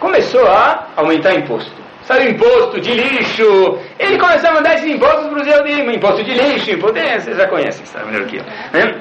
[0.00, 1.80] Começou a aumentar imposto.
[2.08, 3.78] O imposto de lixo?
[3.96, 6.98] Ele começou a mandar esses impostos para os Eudim, imposto de lixo, imposto...
[6.98, 8.42] É, vocês já conhecem, sabe melhor que eu.
[8.72, 8.94] Né?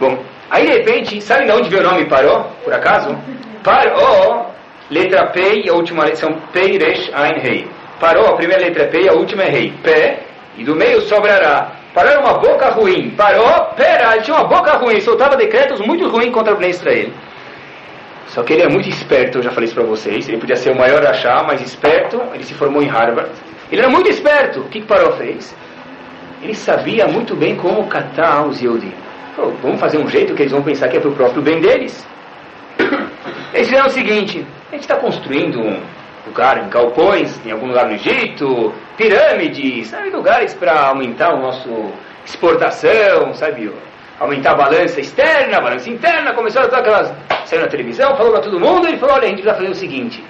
[0.00, 0.18] Bom,
[0.50, 3.16] aí de repente, sabe de onde veio o nome Paró, por acaso?
[3.62, 4.50] Paró,
[4.90, 7.68] letra P e a última letra são P, Resh, Ain, Rei.
[8.00, 9.72] Paró, a primeira letra é P e a última é Rei.
[9.82, 10.20] Pé,
[10.56, 11.72] e do meio sobrará.
[11.94, 13.10] Paró era uma boca ruim.
[13.10, 17.10] Paró, pera, ele tinha uma boca ruim, soltava decretos muito ruins contra o Israel.
[18.28, 20.28] Só que ele é muito esperto, eu já falei isso para vocês.
[20.28, 22.20] Ele podia ser o maior achar, mas esperto.
[22.34, 23.30] Ele se formou em Harvard.
[23.72, 24.60] Ele era muito esperto.
[24.60, 25.56] O que, que Paró fez?
[26.42, 28.92] Ele sabia muito bem como catar os Yehudim.
[29.62, 32.04] Vamos fazer um jeito que eles vão pensar que é para o próprio bem deles.
[33.54, 35.80] Eles fizeram o seguinte: a gente está construindo um
[36.26, 41.68] lugar em galpões, em algum lugar no Egito, pirâmides, sabe, lugares para aumentar o nosso
[42.24, 43.72] exportação, sabe,
[44.18, 46.34] aumentar a balança externa, a balança interna.
[46.34, 47.12] Começou a tocar aquelas.
[47.44, 48.88] Saiu na televisão, falou para todo mundo.
[48.88, 50.22] Ele falou: olha, a gente vai fazer o seguinte: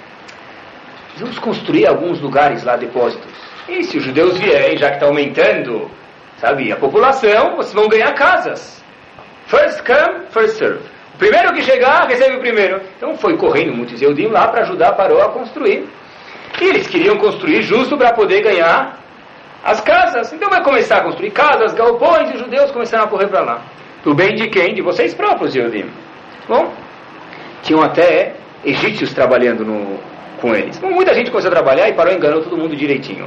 [1.16, 3.26] vamos construir alguns lugares lá, depósitos.
[3.68, 5.90] E se os judeus vierem, já que está aumentando,
[6.36, 8.77] sabe, a população, vocês vão ganhar casas.
[9.48, 10.80] First come, first serve.
[11.14, 12.80] O primeiro que chegar, recebe o primeiro.
[12.96, 15.88] Então foi correndo muitos Eudim lá para ajudar Paró a construir.
[16.60, 18.98] E eles queriam construir justo para poder ganhar
[19.64, 20.32] as casas.
[20.32, 23.62] Então vai começar a construir casas, galpões, e os judeus começaram a correr para lá.
[24.02, 24.74] Pro bem de quem?
[24.74, 25.86] De vocês próprios, Eudim.
[26.46, 26.72] Bom,
[27.62, 28.34] tinham até
[28.64, 29.98] egípcios trabalhando no,
[30.40, 30.76] com eles.
[30.76, 33.26] Então, muita gente começou a trabalhar e parou enganando todo mundo direitinho.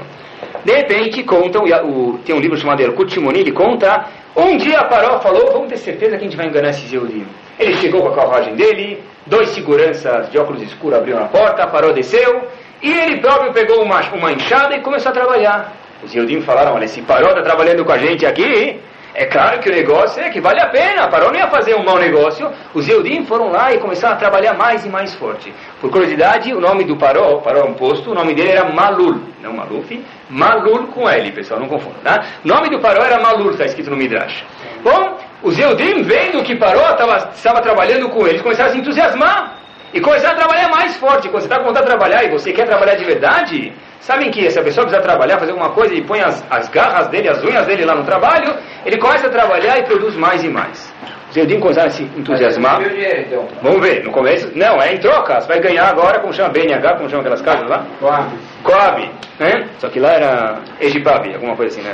[0.64, 5.20] De repente, contam, o, tem um livro chamado Elkut Shimoni, ele conta, um dia Paró
[5.20, 7.26] falou, vamos ter certeza que a gente vai enganar esse Yehudim.
[7.60, 11.92] Ele chegou com a carruagem dele, dois seguranças de óculos escuros abriram a porta, Paró
[11.92, 12.48] desceu,
[12.82, 15.74] e ele próprio pegou uma, uma enxada e começou a trabalhar.
[16.04, 18.80] Os Yehudim falaram, olha, esse Paró está trabalhando com a gente aqui,
[19.14, 21.84] é claro que o negócio é que vale a pena, Paró não ia fazer um
[21.84, 22.50] mau negócio.
[22.74, 25.54] Os Eudim foram lá e começaram a trabalhar mais e mais forte.
[25.82, 29.22] Por curiosidade, o nome do Paró, Paró é um posto, o nome dele era Malul,
[29.42, 31.98] não Maluf, Malul com L, pessoal, não confunda.
[32.04, 32.24] Tá?
[32.44, 34.46] O nome do Paró era Malul, está escrito no Midrash.
[34.82, 36.96] Bom, os Eudim, vendo que Paró
[37.34, 39.61] estava trabalhando com eles, começaram a se entusiasmar.
[39.94, 41.28] E começaram a trabalhar mais forte.
[41.30, 44.50] Quando você está com vontade de trabalhar e você quer trabalhar de verdade, sabem que
[44.50, 47.44] se a pessoa precisa trabalhar, fazer alguma coisa, ele põe as, as garras dele, as
[47.44, 50.94] unhas dele lá no trabalho, ele começa a trabalhar e produz mais e mais.
[51.30, 52.80] Os Eudim começaram a se entusiasmar.
[52.90, 53.48] Dinheiro, então.
[53.62, 55.40] Vamos ver, no começo, não, é em troca.
[55.40, 57.86] Você vai ganhar agora, como chama BNH, como chama aquelas casas lá?
[58.02, 58.30] Coab.
[58.64, 59.70] Coab, né?
[59.80, 61.94] Só que lá era Egipabi, alguma coisa assim, né?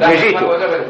[0.00, 0.44] No Egito,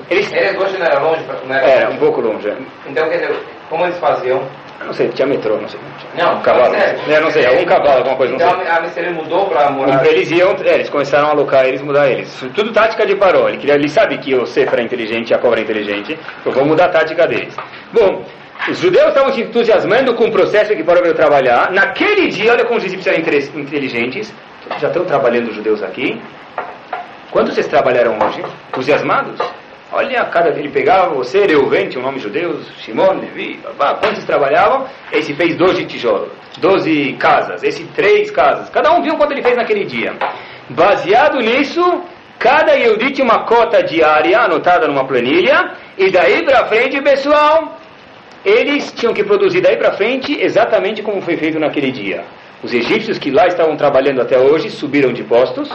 [0.08, 0.32] eles...
[0.32, 1.22] Eles hoje não era longe?
[1.46, 2.48] Não era, Era um pouco longe.
[2.48, 2.56] é.
[2.86, 3.36] Então, quer dizer,
[3.68, 4.42] como eles faziam?
[4.82, 5.80] Eu Não sei, tinha metrô, não sei.
[6.18, 6.74] Não, cavalo.
[6.74, 7.00] sério.
[7.08, 10.04] É, não sei, algum cavalo, alguma coisa, não Então a Michelin mudou para morar...
[10.06, 12.44] Eles iam, é, eles começaram a alocar eles, mudar eles.
[12.54, 13.48] Tudo tática de Paró.
[13.48, 16.68] Ele, queria, ele sabe que o Sefer é inteligente, a cobra é inteligente, então vamos
[16.68, 17.56] mudar a tática deles.
[17.92, 18.24] Bom,
[18.68, 21.70] os judeus estavam se entusiasmando com o processo que Paró veio trabalhar.
[21.70, 23.20] Naquele dia, olha como os egípcios eram
[23.60, 24.34] inteligentes.
[24.80, 26.20] Já estão trabalhando os judeus aqui.
[27.30, 28.44] Quantos vocês trabalharam hoje?
[28.68, 29.40] Entusiasmados?
[29.94, 34.86] Olha, cada ele pegava você, Reuven, tinha um nome judeu, Shimon, Levi, babá, quantos trabalhavam?
[35.12, 38.70] Esse fez 12 tijolos, 12 casas, esse três casas.
[38.70, 40.14] Cada um viu quanto ele fez naquele dia.
[40.70, 42.02] Baseado nisso,
[42.38, 47.78] cada Yehudi tinha uma cota diária anotada numa planilha, e daí para frente, pessoal,
[48.42, 52.24] eles tinham que produzir daí para frente exatamente como foi feito naquele dia.
[52.62, 55.68] Os egípcios que lá estavam trabalhando até hoje subiram de postos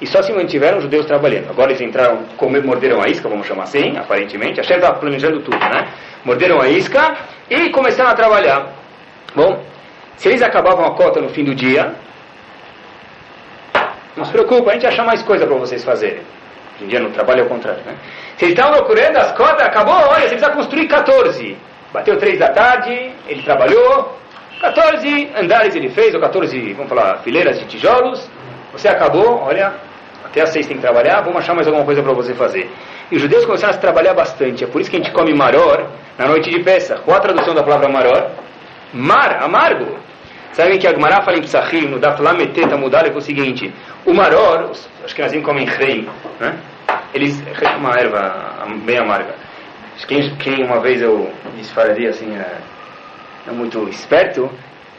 [0.00, 1.50] e só se mantiveram os judeus trabalhando.
[1.50, 4.60] Agora eles entraram, comer, morderam a isca, vamos chamar assim, aparentemente.
[4.60, 5.88] A chefe estava planejando tudo, né?
[6.24, 7.16] Morderam a isca
[7.50, 8.72] e começaram a trabalhar.
[9.34, 9.62] Bom,
[10.16, 11.94] se eles acabavam a cota no fim do dia,
[14.16, 16.22] não se preocupa, a gente acha mais coisa para vocês fazerem.
[16.74, 17.94] Hoje em dia no trabalho é o contrário, né?
[18.36, 21.56] Se eles estavam procurando as cotas, acabou, olha, você precisa construir 14.
[21.92, 24.16] Bateu três da tarde, ele trabalhou,
[24.60, 28.28] 14 andares ele fez, ou 14, vamos falar, fileiras de tijolos.
[28.72, 29.72] Você acabou, olha,
[30.30, 32.70] até às seis tem que trabalhar, vamos achar mais alguma coisa para você fazer.
[33.10, 35.86] E os judeus começaram a trabalhar bastante, é por isso que a gente come maror
[36.18, 36.96] na noite de peça.
[37.04, 38.30] Qual a tradução da palavra maror?
[38.92, 39.98] Mar, amargo.
[40.52, 43.72] Sabem que a Gemara fala em Psachim, no Daf Lameteta Mudale, é o seguinte,
[44.04, 44.70] o maror,
[45.04, 46.08] acho que nós comem reim,
[46.40, 46.56] né?
[47.14, 49.34] Eles, é uma erva bem amarga.
[50.06, 52.58] Quem, quem uma vez eu disfararia assim, é,
[53.46, 54.50] não muito esperto,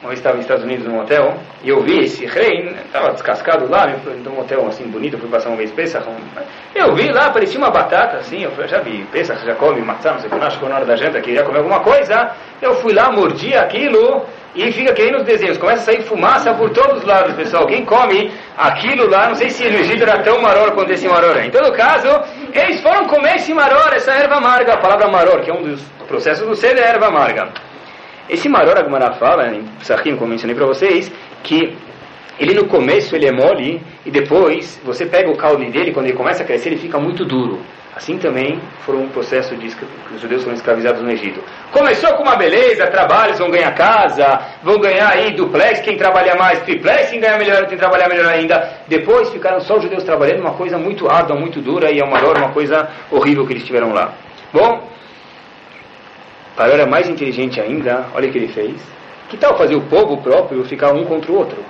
[0.01, 3.69] uma vez estava nos Estados Unidos num hotel, e eu vi esse rei, estava descascado
[3.69, 3.85] lá,
[4.23, 6.15] num hotel assim bonito, fui passar uma vez um,
[6.73, 10.19] eu vi lá, parecia uma batata assim, eu já vi, Pesach, já come maçã, não
[10.19, 12.31] sei o que, acho que na hora da janta, queria comer alguma coisa,
[12.61, 16.53] eu fui lá, mordi aquilo, e fica que nem nos desenhos, começa a sair fumaça
[16.53, 20.23] por todos os lados, pessoal, quem come aquilo lá, não sei se no Egito era
[20.23, 21.37] tão maror quanto esse maror.
[21.37, 22.07] Em todo caso,
[22.53, 25.81] eles foram comer esse maror, essa erva amarga, a palavra maror, que é um dos
[26.07, 27.49] processos do ser, é erva amarga.
[28.29, 31.11] Esse maror, a Gemara fala, em Psachim, como eu mencionei para vocês,
[31.41, 31.75] que
[32.39, 36.15] ele no começo ele é mole e depois você pega o caule dele, quando ele
[36.15, 37.59] começa a crescer, ele fica muito duro.
[37.95, 41.43] Assim também foi um processo de que os judeus foram escravizados no Egito.
[41.71, 46.61] Começou com uma beleza, trabalhos, vão ganhar casa, vão ganhar aí duplex, quem trabalha mais,
[46.61, 48.71] triplex, quem ganha melhor, quem trabalhar melhor ainda.
[48.87, 52.19] Depois ficaram só os judeus trabalhando uma coisa muito árdua, muito dura e é uma
[52.19, 54.13] uma coisa horrível que eles tiveram lá.
[54.53, 54.87] Bom,
[56.59, 58.75] Paró era mais inteligente ainda, olha o que ele fez.
[59.29, 61.63] Que tal fazer o povo próprio ficar um contra o outro?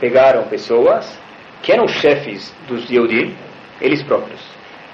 [0.00, 1.16] Pegaram pessoas
[1.62, 3.32] que eram chefes dos Yehudim,
[3.80, 4.40] eles próprios.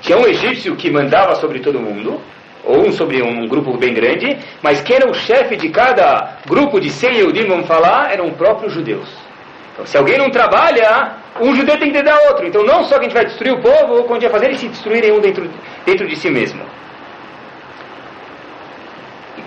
[0.02, 2.20] Tinha um egípcio que mandava sobre todo mundo,
[2.62, 6.78] ou um sobre um grupo bem grande, mas quem era o chefe de cada grupo
[6.78, 9.08] de 100 Yehudim, vamos falar, eram próprios judeus.
[9.72, 12.46] Então, se alguém não trabalha, um judeu tem que dar outro.
[12.46, 14.46] Então, não só que a gente vai destruir o povo, como a gente vai fazer
[14.48, 15.48] eles se destruírem um dentro,
[15.86, 16.60] dentro de si mesmo.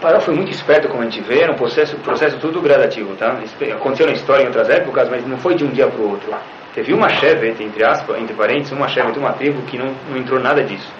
[0.03, 3.37] Paró foi muito esperto, como a gente vê, era um processo, processo tudo gradativo, tá?
[3.73, 6.29] Aconteceu na história em outras épocas, mas não foi de um dia para o outro.
[6.75, 10.39] Teve uma Shevet, entre aspas, entre parênteses, uma Shevet, uma tribo que não, não entrou
[10.41, 10.91] nada disso.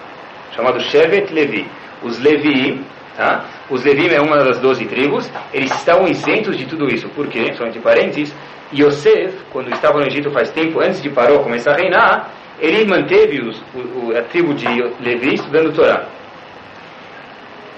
[0.56, 1.68] Chamado Shevet Levi.
[2.02, 2.80] Os Levi,
[3.14, 3.44] tá?
[3.68, 7.06] Os Levi é uma das doze tribos, eles estavam isentos de tudo isso.
[7.10, 7.52] Por quê?
[7.58, 8.34] Só entre parênteses,
[8.72, 13.40] Yosef, quando estava no Egito faz tempo, antes de Paró começar a reinar, ele manteve
[13.42, 14.66] os, o- a tribo de
[15.00, 16.06] Levi estudando Torá.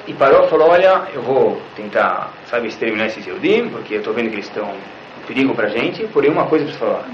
[0.06, 4.28] E Paró falou, olha, eu vou tentar sabe, exterminar esses Eudim, porque eu estou vendo
[4.28, 7.04] que eles estão um perigo para a gente, porém uma coisa para falar.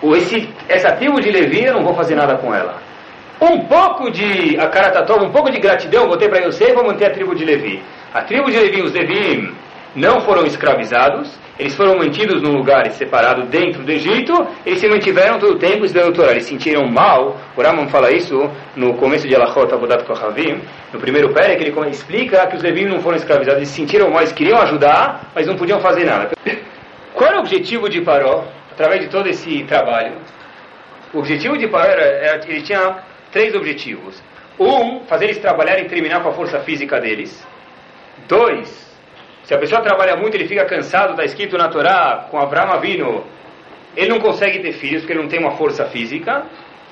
[0.00, 2.80] O, esse, essa tribo de Levi, eu não vou fazer nada com ela.
[3.40, 7.10] Um pouco de Akaratatov, um pouco de gratidão, vou ter para Yosef, vou manter a
[7.10, 7.82] tribo de Levi.
[8.12, 9.52] A tribo de Levi, os Levi
[9.94, 14.32] não foram escravizados, eles foram mantidos num lugar separado dentro do Egito,
[14.64, 16.30] eles se mantiveram todo o tempo estudando Torá.
[16.30, 21.34] Eles sentiram mal, o Ramon fala isso no começo de Alachot Avodat Kohavim, no primeiro
[21.34, 24.32] pé, que ele explica que os Levim não foram escravizados, eles se sentiram mal, eles
[24.32, 26.30] queriam ajudar, mas não podiam fazer nada.
[27.12, 30.14] Qual era o objetivo de Paró, através de todo esse trabalho?
[31.12, 34.22] O objetivo de Paró era, era ele tinha três objetivos.
[34.58, 37.46] Um, fazer eles trabalharem e terminar com a força física deles.
[38.26, 38.89] Dois,
[39.44, 43.24] se a pessoa trabalha muito, ele fica cansado, está escrito na Torá, com Abraão Avino,
[43.96, 46.44] ele não consegue ter filhos porque ele não tem uma força física,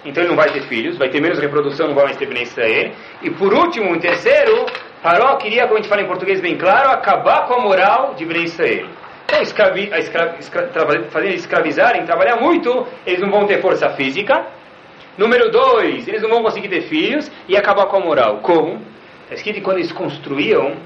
[0.04, 2.42] então ele não vai ter filhos, vai ter menos reprodução, não vai mais ter Ben
[2.42, 2.92] Israel.
[3.22, 4.66] E por último, em terceiro,
[5.02, 8.24] Paró queria, como a gente fala em português bem claro, acabar com a moral de
[8.24, 8.88] Ben Israel.
[9.24, 10.70] Então, escravi, escra, escra,
[11.34, 14.46] escravizarem, trabalhar muito, eles não vão ter força física.
[15.18, 18.38] Número dois, eles não vão conseguir ter filhos e acabar com a moral.
[18.38, 18.80] Como?
[19.24, 20.76] Está escrito que quando eles construíam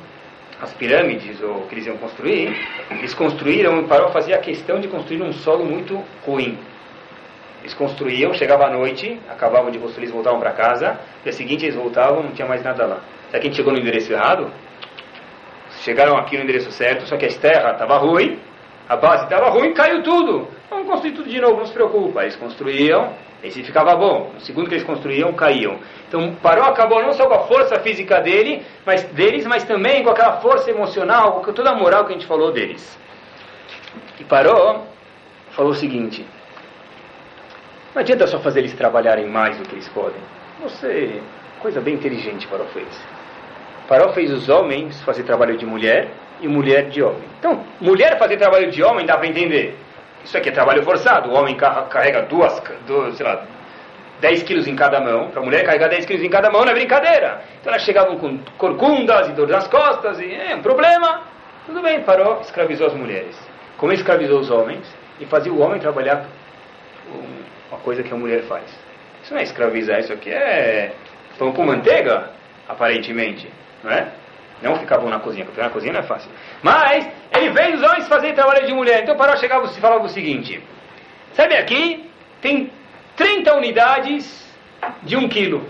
[0.62, 2.57] as pirâmides ou que eles iam construir,
[2.90, 6.57] eles construíram, e Paró fazia a questão de construir um solo muito ruim.
[7.61, 11.75] Eles construíam, chegava à noite, acabavam de construir, eles voltavam para casa, dia seguinte eles
[11.75, 13.01] voltavam, não tinha mais nada lá.
[13.27, 14.53] Será que a gente chegou no endereço errado?
[15.81, 18.38] Chegaram aqui no endereço certo, só que a terra estava ruim,
[18.88, 20.46] a base estava ruim, caiu tudo.
[20.70, 22.22] Vamos construir tudo de novo, não se preocupa.
[22.22, 24.33] Eles construíam, esse ficava bom.
[24.37, 25.81] O segundo que eles construíam, caíam.
[26.07, 30.11] Então, Paró acabou não só com a força física dele, mas, deles, mas também com
[30.11, 32.98] aquela força emocional, com toda a moral que a gente falou deles.
[34.20, 34.83] E Paró
[35.50, 36.24] falou o seguinte:
[37.94, 40.20] Não adianta só fazer eles trabalharem mais do que eles podem.
[40.62, 41.20] Você,
[41.59, 42.88] coisa bem inteligente, Paró fez.
[43.88, 46.09] Paró fez os homens fazer trabalho de mulher
[46.40, 47.24] e mulher de homem.
[47.38, 49.76] Então, mulher fazer trabalho de homem dá para entender.
[50.25, 51.31] Isso aqui é trabalho forçado.
[51.31, 53.45] O homem carrega duas, duas sei lá,
[54.21, 55.31] 10 quilos em cada mão.
[55.31, 57.43] Para a mulher carregar 10 quilos em cada mão não é brincadeira.
[57.61, 61.23] Então elas chegavam com corcundas e dor nas costas, e é um problema.
[61.67, 63.37] Tudo bem, parou, escravizou as mulheres.
[63.77, 64.87] Como escravizou os homens
[65.21, 66.25] e fazia o homem trabalhar
[67.71, 68.65] uma coisa que a mulher faz.
[69.23, 70.93] Isso não é escravizar, isso aqui é
[71.39, 72.31] pão com manteiga,
[72.69, 73.49] aparentemente,
[73.83, 74.09] não é?
[74.62, 76.31] Não ficavam na cozinha, porque na cozinha não é fácil.
[76.62, 79.03] Mas ele fez os homens fazerem trabalho de mulher.
[79.03, 80.62] Então Paró chegava e falava o seguinte:
[81.35, 82.09] Sabe aqui,
[82.40, 82.70] tem
[83.16, 84.57] 30 unidades
[85.03, 85.66] de um quilo.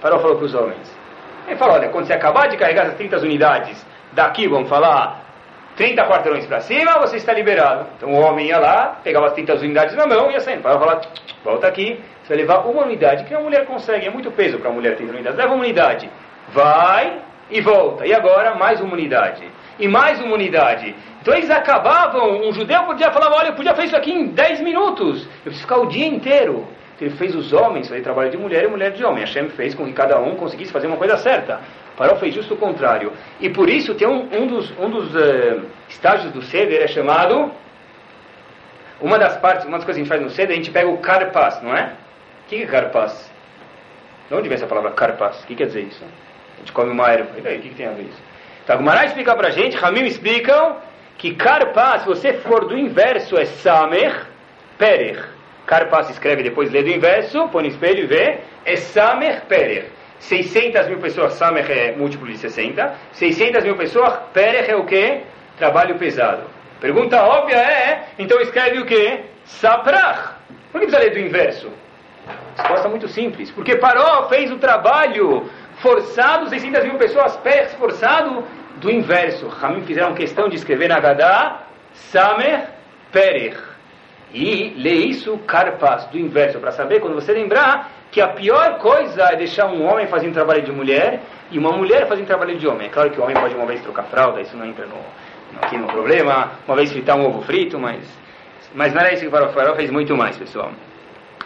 [0.00, 1.02] Paró falou para os homens.
[1.46, 5.22] Ele falou: Olha, quando você acabar de carregar essas 30 unidades daqui, vamos falar,
[5.76, 7.86] 30 quarteirões para cima, você está liberado.
[7.96, 10.62] Então o homem ia lá, pegava as 30 unidades na mão e ia saindo.
[10.62, 11.00] Paró falou:
[11.42, 14.68] Volta aqui, você vai levar uma unidade, que a mulher consegue, é muito peso para
[14.68, 15.38] a mulher 30 unidades.
[15.38, 16.10] Leva uma unidade.
[16.48, 17.20] Vai,
[17.52, 18.06] e volta.
[18.06, 19.44] E agora mais uma unidade.
[19.78, 20.94] E mais uma unidade.
[21.20, 24.60] Então eles acabavam, um judeu podia falar, olha, eu podia fazer isso aqui em 10
[24.60, 25.24] minutos.
[25.24, 26.66] Eu preciso ficar o dia inteiro.
[26.94, 29.20] Então, ele fez os homens fazer trabalho de mulher e mulher de homem.
[29.20, 31.60] Hashem fez com que cada um conseguisse fazer uma coisa certa.
[31.96, 33.12] Paró fez justo o contrário.
[33.40, 37.52] E por isso tem um, um dos, um dos uh, estágios do Seder é chamado.
[39.00, 40.88] Uma das partes, uma das coisas que a gente faz no Seder, a gente pega
[40.88, 41.94] o carpas, não é?
[42.44, 43.30] O que é carpas?
[44.28, 45.42] De onde vem essa palavra carpas?
[45.42, 46.04] O que quer dizer isso?
[46.62, 47.30] Gente come uma erva.
[47.36, 48.22] E daí, o que, que tem a ver isso?
[48.64, 50.76] Então, Gumará explica pra gente, Ramim explicam
[51.18, 54.26] que Karpa, se você for do inverso, é Samer
[54.78, 55.24] Perer.
[55.66, 59.90] Karpa se escreve depois lê do inverso, põe no espelho e vê, é Samer Perer.
[60.20, 62.94] 600 mil pessoas, Samer é múltiplo de 60.
[63.12, 65.22] 600 mil pessoas, Perer é o quê?
[65.58, 66.44] Trabalho pesado.
[66.80, 69.20] Pergunta óbvia é, então escreve o quê?
[69.44, 70.34] Saprach.
[70.70, 71.70] Por que precisa ler do inverso?
[72.56, 73.50] Resposta muito simples.
[73.50, 75.48] Porque Paró fez o trabalho
[75.82, 78.44] forçado, 600 mil pessoas pés forçado,
[78.76, 79.48] do inverso.
[79.48, 82.68] Ramim fizeram questão de escrever na Gadá, Samer
[83.12, 83.58] Perer.
[84.32, 89.24] E lê isso, Karpas, do inverso, para saber, quando você lembrar, que a pior coisa
[89.24, 92.86] é deixar um homem fazendo trabalho de mulher e uma mulher fazendo trabalho de homem.
[92.86, 94.96] É claro que o homem pode uma vez trocar fralda, isso não entra no,
[95.60, 98.02] aqui no problema, uma vez fritar um ovo frito, mas,
[98.74, 100.72] mas não era isso que o Farol fez muito mais, pessoal.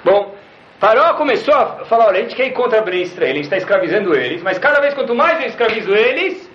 [0.05, 0.35] Bom,
[0.79, 3.57] Paró começou a falar, olha, a gente quer ir contra Ben Israel, a gente está
[3.57, 6.51] escravizando eles, mas cada vez quanto mais eu escravizo eles,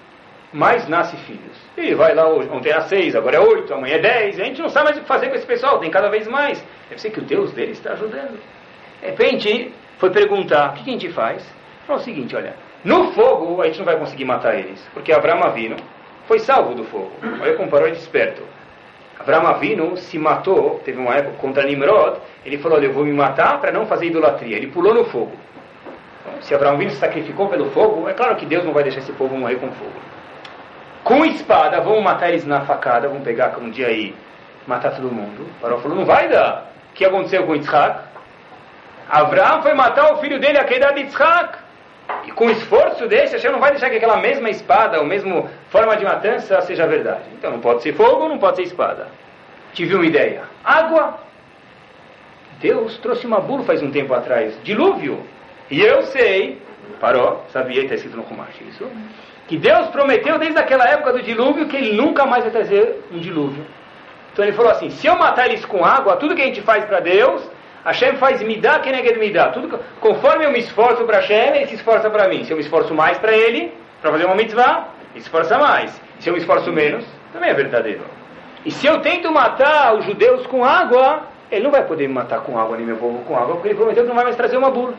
[0.54, 1.58] mais nasce filhos.
[1.76, 4.62] E vai lá hoje, ontem era seis, agora é oito, amanhã é dez, a gente
[4.62, 6.64] não sabe mais o que fazer com esse pessoal, tem cada vez mais.
[6.88, 8.40] Deve ser que o Deus deles está ajudando.
[9.02, 11.44] De repente, foi perguntar, o que a gente faz?
[11.88, 12.54] Falou o seguinte, olha,
[12.84, 15.78] no fogo a gente não vai conseguir matar eles, porque Abraão Avino
[16.28, 17.12] foi salvo do fogo.
[17.42, 18.44] Olha como Paró é desperto.
[19.22, 23.14] Abraão Avino se matou, teve uma época contra Nimrod, ele falou, olha, eu vou me
[23.14, 24.58] matar para não fazer idolatria.
[24.58, 25.32] Ele pulou no fogo.
[26.22, 29.00] Então, se Abraão Avino se sacrificou pelo fogo, é claro que Deus não vai deixar
[29.00, 29.94] esse povo morrer com fogo.
[31.04, 34.16] com espada, vamos matar eles na facada, vamos pegar um dia aí,
[34.68, 35.48] matar todo mundo.
[35.62, 36.72] Paró falou, não vai dar.
[36.92, 38.00] O que aconteceu com Yitzhak?
[39.10, 41.58] Abraão foi matar o filho dele, a queda de Yitzhak.
[42.26, 45.96] E com esforço desse, Hashem não vai deixar que aquela mesma espada, a mesma forma
[45.98, 47.24] de matança seja verdade.
[47.38, 49.08] Então não pode ser fogo, não pode ser espada.
[49.74, 50.44] Tive uma ideia.
[50.64, 51.20] Água.
[52.60, 54.58] Deus trouxe uma bula faz um tempo atrás.
[54.64, 55.26] Dilúvio.
[55.70, 56.62] E eu sei,
[57.00, 58.86] parou, sabia, está escrito no Kumash isso,
[59.48, 63.20] que Deus prometeu desde aquela época do dilúvio que ele nunca mais vai trazer um
[63.20, 63.66] dilúvio.
[64.32, 66.86] Então ele falou assim: se eu matar eles com água, tudo que a gente faz
[66.86, 67.42] para Deus,
[67.84, 69.50] Hashem faz me dá que me dá.
[69.50, 72.44] Tudo, conforme eu me esforço para Hashem, ele se esforça para mim.
[72.44, 76.00] Se eu me esforço mais para ele, para fazer uma mitzvah, ele se esforça mais.
[76.20, 78.02] Se eu me esforço menos, também é verdadeiro.
[78.64, 82.42] E se eu tento matar os judeus com água, ele não vai poder me matar
[82.42, 84.58] com água, nem meu povo com água, porque ele prometeu que não vai mais trazer
[84.58, 84.94] uma bula.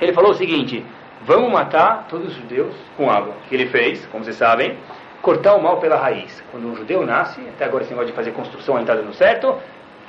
[0.00, 0.84] Ele falou o seguinte:
[1.24, 3.32] vamos matar todos os judeus com água.
[3.32, 4.76] O que ele fez, como vocês sabem,
[5.22, 6.42] cortar o mal pela raiz.
[6.50, 9.56] Quando um judeu nasce, até agora esse negócio de fazer construção ainda está dando certo,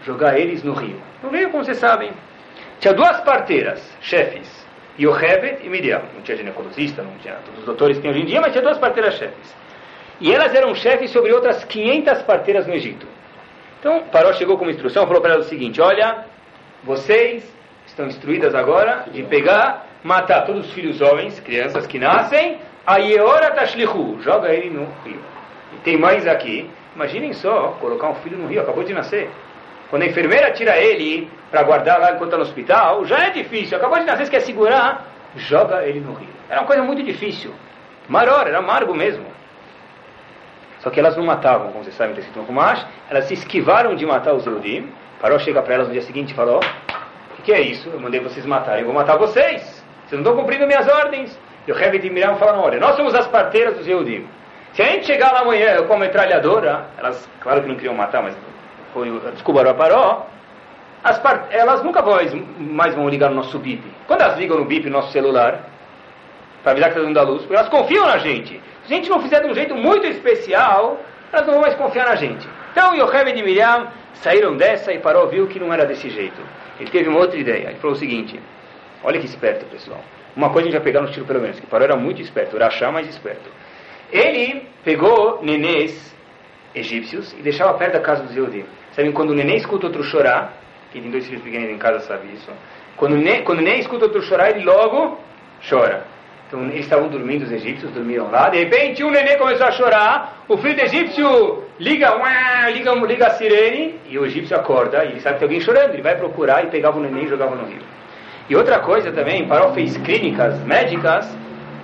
[0.05, 1.01] jogar eles no rio.
[1.23, 2.11] No rio, como vocês sabem,
[2.79, 4.65] tinha duas parteiras, chefes,
[4.99, 6.01] Yochebed e Miriam.
[6.13, 8.63] Não tinha ginecologista, não tinha todos os doutores que tem hoje em dia, mas tinha
[8.63, 9.55] duas parteiras chefes.
[10.21, 13.05] E elas eram chefes sobre outras 500 parteiras no Egito.
[13.79, 16.25] Então, Paró chegou com uma instrução, falou para elas o seguinte: Olha,
[16.83, 17.43] vocês
[17.85, 23.51] estão instruídas agora de pegar, matar todos os filhos homens, crianças que nascem, a Yeora
[23.51, 25.19] Tashlihu, joga ele no rio.
[25.73, 29.29] E tem mães aqui, imaginem só, colocar um filho no rio, acabou de nascer.
[29.89, 33.77] Quando a enfermeira tira ele para guardar lá enquanto está no hospital, já é difícil.
[33.77, 35.05] Acabou de nascer, quer segurar,
[35.35, 36.29] joga ele no rio.
[36.49, 37.53] Era uma coisa muito difícil.
[38.07, 39.25] Maror, era amargo mesmo.
[40.79, 42.85] Só que elas não matavam, como vocês sabem, está escrito no Kumash.
[43.09, 44.91] Elas se esquivaram de matar os Eudim.
[45.19, 46.59] Parou, chega para elas no dia seguinte e falou:
[47.39, 47.89] O que, é isso?
[47.89, 49.61] Eu mandei vocês matarem, eu vou matar vocês.
[50.05, 51.39] Vocês não estão cumprindo minhas ordens.
[51.67, 54.27] E o Hevet e Miriam falaram: Olha, nós somos as parteiras dos Eudim.
[54.73, 58.21] Se a gente chegar lá amanhã com a metralhadora, elas, claro que não queriam matar,
[58.21, 58.35] mas
[58.95, 60.25] foi desculpa, Paró,
[61.03, 61.53] as part...
[61.53, 63.83] elas nunca mais, mais vão ligar no nosso BIP.
[64.07, 65.67] Quando elas ligam no BIP, no nosso celular,
[66.63, 68.61] para avisar que está dando a luz, elas confiam na gente.
[68.87, 70.97] Se a gente não fizer de um jeito muito especial,
[71.33, 72.47] elas não vão mais confiar na gente.
[72.71, 76.41] Então Yocheved e Miriam saíram dessa e Paró viu que não era desse jeito.
[76.79, 77.67] Ele teve uma outra ideia.
[77.67, 78.39] Ele falou o seguinte:
[79.03, 79.99] olha que esperto, pessoal.
[80.37, 82.55] Uma coisa a gente vai pegar no tiro pelo menos, que Paró era muito esperto,
[82.55, 83.49] era achar mais esperto.
[84.09, 86.15] Ele pegou nenês
[86.75, 88.65] egípcios e deixava perto da casa dos Eudim.
[88.95, 90.53] Sabem quando o neném escuta outro chorar?
[90.93, 92.49] Quem tem dois filhos pequenos em casa sabe isso.
[92.95, 95.19] Quando o neném, quando o neném escuta outro chorar, ele logo
[95.69, 96.05] chora.
[96.47, 98.47] Então eles estavam dormindo, os egípcios dormiam lá.
[98.47, 100.45] De repente um neném começou a chorar.
[100.47, 105.03] O filho do egípcio liga, uá, liga, liga a sirene e o egípcio acorda.
[105.03, 105.93] E sabe que tem alguém chorando.
[105.93, 107.81] Ele vai procurar e pegava o neném e jogava no rio.
[108.49, 111.29] E outra coisa também, Paró fez clínicas médicas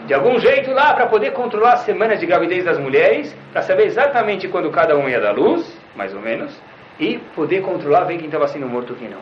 [0.08, 3.88] de algum jeito lá para poder controlar as semanas de gravidez das mulheres, para saber
[3.88, 6.71] exatamente quando cada um ia dar luz, mais ou menos
[7.02, 9.20] e poder controlar, ver quem estava sendo morto e quem não.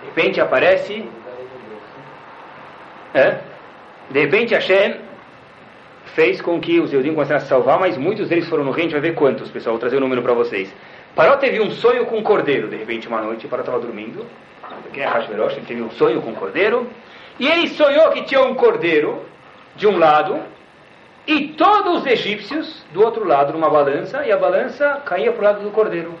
[0.00, 1.08] De repente aparece.
[3.14, 3.38] É,
[4.10, 4.96] de repente Hashem
[6.16, 8.90] fez com que os Eudim começassem a salvar, mas muitos deles foram no reino, a
[8.90, 10.74] gente vai ver quantos, pessoal, vou trazer o um número para vocês.
[11.14, 14.26] Paró teve um sonho com um cordeiro, de repente uma noite, Paró estava dormindo,
[14.92, 16.88] quem é Hashverosh, ele teve um sonho com um cordeiro,
[17.38, 19.22] e ele sonhou que tinha um cordeiro
[19.76, 20.40] de um lado,
[21.26, 25.44] e todos os egípcios do outro lado numa balança, e a balança caía para o
[25.44, 26.14] lado do cordeiro.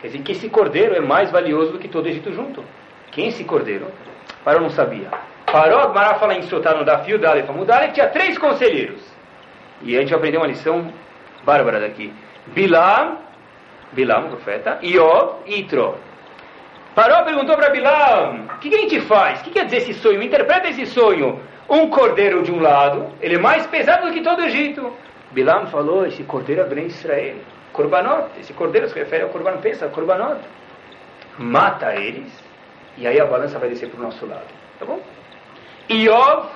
[0.00, 2.64] Quer dizer que esse cordeiro é mais valioso do que todo o Egito junto.
[3.10, 3.86] Quem é esse cordeiro?
[4.44, 5.08] Paró não sabia.
[5.46, 9.00] Paró, Mará fala em Sotá no Dafio, Dalef, Amudalef, tinha três conselheiros.
[9.82, 10.92] E a gente aprendeu uma lição
[11.44, 12.12] bárbara daqui.
[12.48, 13.18] Bilam,
[13.92, 15.96] Bilam, profeta, Iov e Itro.
[16.94, 19.40] Paró perguntou para Bilam, o que, que, a gente faz?
[19.40, 20.22] O que quer dizer esse sonho?
[20.22, 21.40] Interpreta esse sonho.
[21.68, 24.92] Um cordeiro de um lado, ele é mais pesado do que todo o Egito.
[25.32, 27.36] Bilam falou, esse cordeiro é bem Israel.
[27.78, 30.40] Korbanot, esse cordeiro se refere ao Korban pensa, Korbanot.
[31.38, 32.32] Mata eles,
[32.96, 34.48] e aí a balança vai descer para o nosso lado.
[34.80, 35.00] Tá bom?
[35.88, 36.48] Iov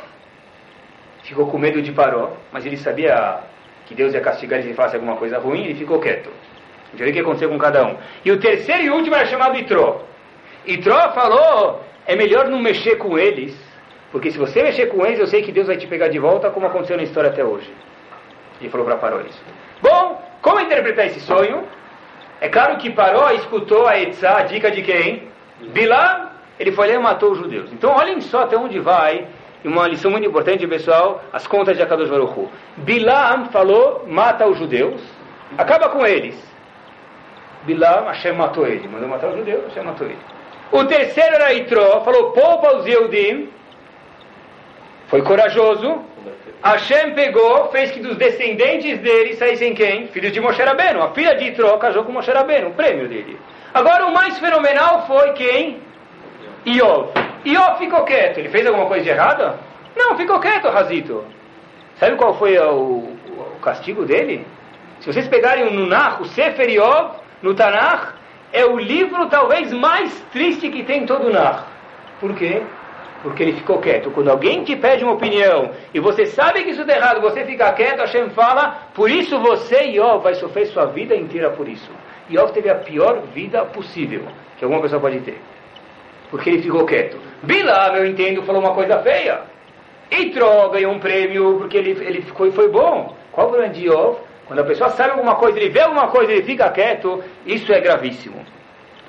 [1.22, 3.38] ficou com medo de Paró, mas ele sabia
[3.86, 6.28] que Deus ia castigar ele se falasse alguma coisa ruim, ele ficou quieto.
[6.94, 7.96] Vê o que aconteceu com cada um.
[8.24, 10.04] E o terceiro e último era chamado Itró.
[10.66, 13.56] Itró falou: é melhor não mexer com eles,
[14.10, 16.50] porque se você mexer com eles, eu sei que Deus vai te pegar de volta,
[16.50, 17.72] como aconteceu na história até hoje.
[18.60, 19.40] Ele falou para Paró isso.
[20.42, 21.64] Como interpretar esse sonho?
[22.40, 25.28] É claro que Paró escutou a Etzá, a dica de quem?
[25.68, 26.28] Bilam,
[26.58, 27.72] ele foi lá e matou os judeus.
[27.72, 29.28] Então olhem só até onde vai,
[29.64, 32.50] uma lição muito importante, pessoal, as contas de Akadosh Baruch Hu.
[32.78, 35.00] Bilam falou, mata os judeus,
[35.56, 36.36] acaba com eles.
[37.62, 40.18] Bilam, Hashem matou ele, mandou matar os judeus, Hashem matou ele.
[40.72, 43.48] O terceiro era Itró, falou, poupa os Yehudim,
[45.06, 46.02] foi corajoso.
[46.62, 50.06] Hashem pegou, fez que dos descendentes dele saíssem quem?
[50.08, 51.02] Filhos de Moshe Rabbeinu.
[51.02, 53.38] A filha de Itro casou com Moshe Rabbeinu, o prêmio dele.
[53.74, 55.80] Agora o mais fenomenal foi quem?
[56.64, 57.10] Iov.
[57.44, 58.38] Iov ficou quieto.
[58.38, 59.58] Ele fez alguma coisa de errada?
[59.96, 61.24] Não, ficou quieto, Razito.
[61.96, 64.46] Sabe qual foi o, o castigo dele?
[65.00, 68.14] Se vocês pegarem o Nunach, o Sefer Iov, no Tanakh,
[68.52, 71.66] é o livro talvez mais triste que tem em todo o Nar.
[72.20, 72.62] Por quê?
[73.22, 74.10] Porque ele ficou quieto.
[74.10, 77.72] Quando alguém te pede uma opinião e você sabe que isso está errado, você fica
[77.72, 81.90] quieto, Hashem fala, por isso você, Iov, vai sofrer sua vida inteira por isso.
[82.28, 84.26] Iov teve a pior vida possível
[84.58, 85.40] que alguma pessoa pode ter.
[86.30, 87.16] Porque ele ficou quieto.
[87.42, 89.42] Bilam, eu entendo, falou uma coisa feia.
[90.10, 93.14] Itro ganhou um prêmio porque ele, ele foi, foi bom.
[93.30, 93.86] Qual o problema de?
[94.46, 97.80] Quando a pessoa sabe alguma coisa, ele vê alguma coisa, ele fica quieto, isso é
[97.80, 98.44] gravíssimo.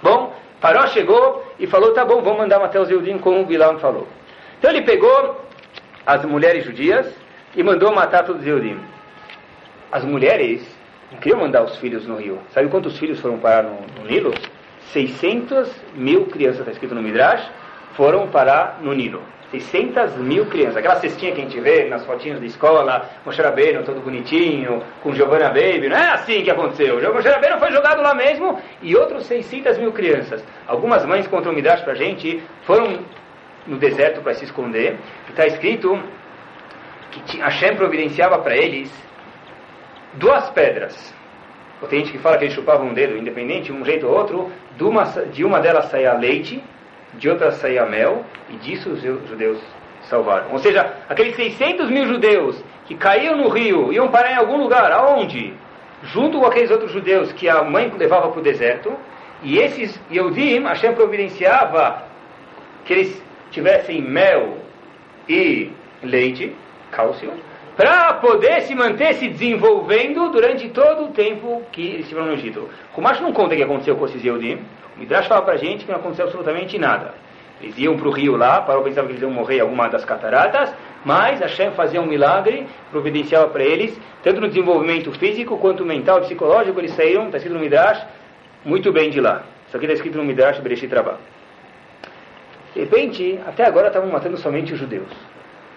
[0.02, 0.34] Bom,
[0.64, 4.08] Paró chegou e falou, tá bom, vamos mandar Mateus Eudim como o Bilam falou.
[4.58, 5.46] Então ele pegou
[6.06, 7.06] as mulheres judias
[7.54, 8.80] e mandou matar todos os Eudim.
[9.92, 10.66] As mulheres
[11.12, 12.40] não queriam mandar os filhos no rio.
[12.54, 14.34] Sabe quantos filhos foram parar no, no Nilo?
[14.94, 17.46] 600 mil crianças, está escrito no Midrash,
[17.98, 19.22] foram parar no Nilo.
[19.60, 20.78] 600 mil crianças.
[20.78, 23.42] Aquela cestinha que a gente vê nas fotinhos da escola, Moshe
[23.86, 26.98] todo bonitinho, com Giovanna Baby, não é assim que aconteceu.
[26.98, 27.30] O Moshe
[27.60, 30.44] foi jogado lá mesmo e outros 600 mil crianças.
[30.68, 33.00] Algumas mães contam um Midrash para a gente, foram
[33.68, 34.98] no deserto para se esconder,
[35.30, 36.02] está escrito
[37.12, 38.92] que Hashem providenciava para eles
[40.14, 41.14] duas pedras.
[41.82, 44.52] Ou tem gente que fala que eles chupavam um dedo, independente, um jeito ou outro,
[44.76, 46.64] de uma, de uma delas saía leite,
[47.18, 49.60] de outra saía mel, e disso os judeus
[50.10, 50.52] salvaram.
[50.52, 54.92] Ou seja, aqueles 600 mil judeus que caíam no rio, iam parar em algum lugar,
[54.92, 55.54] aonde?
[56.04, 58.94] Junto com aqueles outros judeus que a mãe levava para o deserto,
[59.42, 62.04] e esses Yehudim, Hashem providenciava
[62.86, 64.58] que eles tivessem mel
[65.28, 66.56] e leite,
[66.92, 67.32] cálcio,
[67.76, 72.70] para poder se manter se desenvolvendo durante todo o tempo que eles estiveram no Egito.
[72.94, 74.60] Kumash não conta o que aconteceu com esses Yehudim,
[74.96, 77.14] o Midrash fala para a gente que não aconteceu absolutamente nada.
[77.62, 80.04] Eles iam para o rio lá, para pensar que eles iam morrer em alguma das
[80.04, 80.74] cataratas,
[81.06, 86.80] mas Hashem fazia um milagre, providenciava para eles, tanto no desenvolvimento físico quanto mental psicológico,
[86.80, 88.06] eles saíram, está escrito no Midrash,
[88.66, 89.44] muito bem de lá.
[89.68, 91.16] Isso aqui está escrito no Midrash Bereshit Rabá.
[92.74, 95.10] De repente, até agora estavam matando somente os judeus.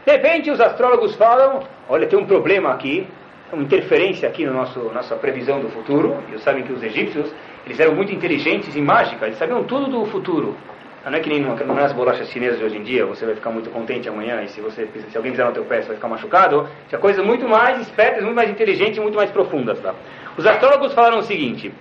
[0.05, 3.07] De repente, os astrólogos falam: olha, tem um problema aqui,
[3.53, 6.17] uma interferência aqui na no nossa previsão do futuro.
[6.33, 7.33] E sabem que os egípcios
[7.67, 10.57] eles eram muito inteligentes e mágicos, eles sabiam tudo do futuro.
[11.05, 13.35] Não é que nem não é as bolachas chinesas de hoje em dia, você vai
[13.35, 15.97] ficar muito contente amanhã e se, você, se alguém pisar no teu pé você vai
[15.97, 16.69] ficar machucado.
[16.89, 19.79] Tinha coisas muito mais espertas, muito mais inteligentes e muito mais profundas.
[19.79, 19.95] Tá?
[20.37, 21.73] Os astrólogos falaram o seguinte,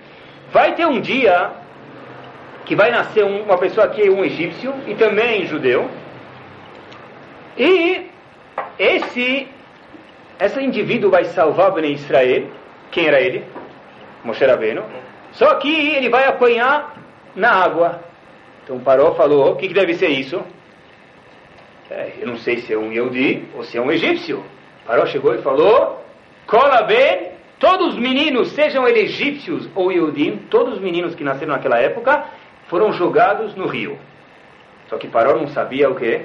[0.52, 1.50] vai ter um dia
[2.64, 5.90] que vai nascer um, uma pessoa aqui, um egípcio e também judeu,
[7.56, 8.06] e
[8.78, 9.48] esse,
[10.38, 12.48] esse indivíduo vai salvar Bnei Israel.
[12.90, 13.44] Quem era ele?
[14.22, 14.82] Moshe Rabbeinu.
[15.36, 16.96] Só que ele vai apanhar
[17.34, 18.00] na água.
[18.64, 20.42] Então Paró falou, o que, que deve ser isso?
[21.90, 24.44] É, eu não sei se é um Yehudi ou se é um egípcio.
[24.86, 26.04] Paró chegou e falou,
[26.46, 31.52] Cola bem, todos os meninos, sejam eles egípcios ou Yehudim, todos os meninos que nasceram
[31.52, 32.24] naquela época,
[32.68, 33.98] foram jogados no rio.
[34.88, 36.22] Só que Paró não sabia o quê?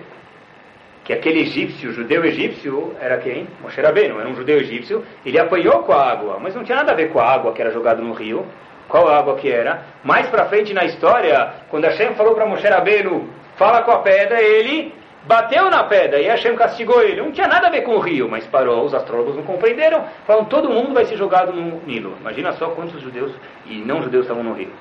[1.03, 3.47] Que aquele egípcio, judeu egípcio, era quem?
[3.61, 5.03] Moshe Rabbeinu, era um judeu egípcio.
[5.25, 7.61] Ele apanhou com a água, mas não tinha nada a ver com a água que
[7.61, 8.45] era jogada no rio.
[8.91, 9.85] Qual água que era?
[10.03, 14.41] Mais para frente na história, quando Hashem falou para Moshe Rabbeinu, fala com a pedra,
[14.41, 14.93] ele
[15.25, 17.21] bateu na pedra e Hashem castigou ele.
[17.21, 20.45] Não tinha nada a ver com o rio, mas parou, os astrólogos não compreenderam, falaram,
[20.45, 22.17] todo mundo vai ser jogado no Nilo.
[22.19, 23.31] Imagina só quantos judeus
[23.65, 24.73] e não judeus estavam no rio.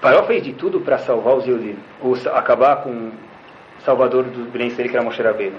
[0.00, 3.12] Paró fez de tudo para salvar os Yudim, ou acabar com o
[3.80, 5.56] salvador do Ben que era Moshe Rabbeinu.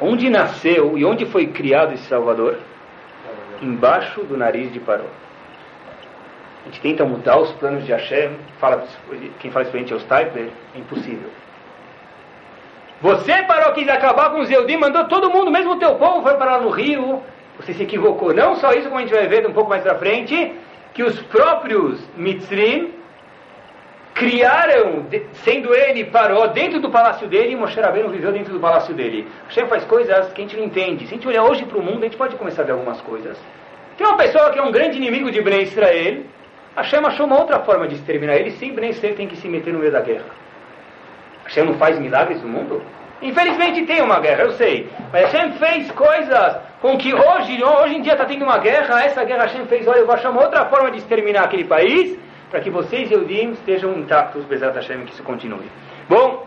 [0.00, 2.58] Onde nasceu e onde foi criado esse salvador?
[3.62, 5.06] Embaixo do nariz de Paró.
[6.62, 8.84] A gente tenta mudar os planos de Hashem, fala,
[9.40, 11.30] quem fala isso para a gente é o Stipler, é impossível.
[13.00, 16.34] Você, Paró, quis acabar com os Eudim, mandou todo mundo, mesmo o teu povo, foi
[16.34, 17.20] parar no rio.
[17.58, 18.32] Você se equivocou.
[18.32, 20.54] Não só isso, como a gente vai ver um pouco mais para frente,
[20.94, 22.92] que os próprios Mitzrim
[24.14, 28.94] criaram, sendo ele Paró, dentro do palácio dele, e Moshe Rabbeinu viveu dentro do palácio
[28.94, 29.26] dele.
[29.48, 31.06] Hashem faz coisas que a gente não entende.
[31.06, 33.00] Se a gente olhar hoje para o mundo, a gente pode começar a ver algumas
[33.00, 33.38] coisas.
[33.96, 36.22] Tem uma pessoa que é um grande inimigo de Bnei Israel,
[36.76, 39.72] Hashem achou uma outra forma de exterminar ele, sim, Bnei Israel tem que se meter
[39.72, 40.24] no meio da guerra.
[41.44, 42.82] Hashem não faz milagres no mundo?
[43.20, 44.88] Infelizmente tem uma guerra, eu sei.
[45.12, 49.22] Mas Hashem fez coisas com que hoje, hoje em dia está tendo uma guerra, essa
[49.22, 52.18] guerra Hashem fez, olha, eu vou achar uma outra forma de exterminar aquele país,
[52.52, 55.70] para que vocês, Eudim, estejam intactos, Bezat Hashem, que isso continue.
[56.06, 56.46] Bom,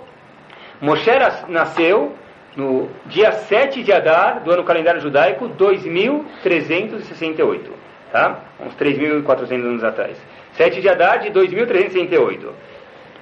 [0.80, 1.10] Moshe
[1.48, 2.14] nasceu
[2.56, 7.72] no dia 7 de Adar do ano calendário judaico 2368,
[8.12, 8.40] tá?
[8.60, 10.24] Uns 3.400 anos atrás.
[10.52, 12.54] 7 de Adar de 2368.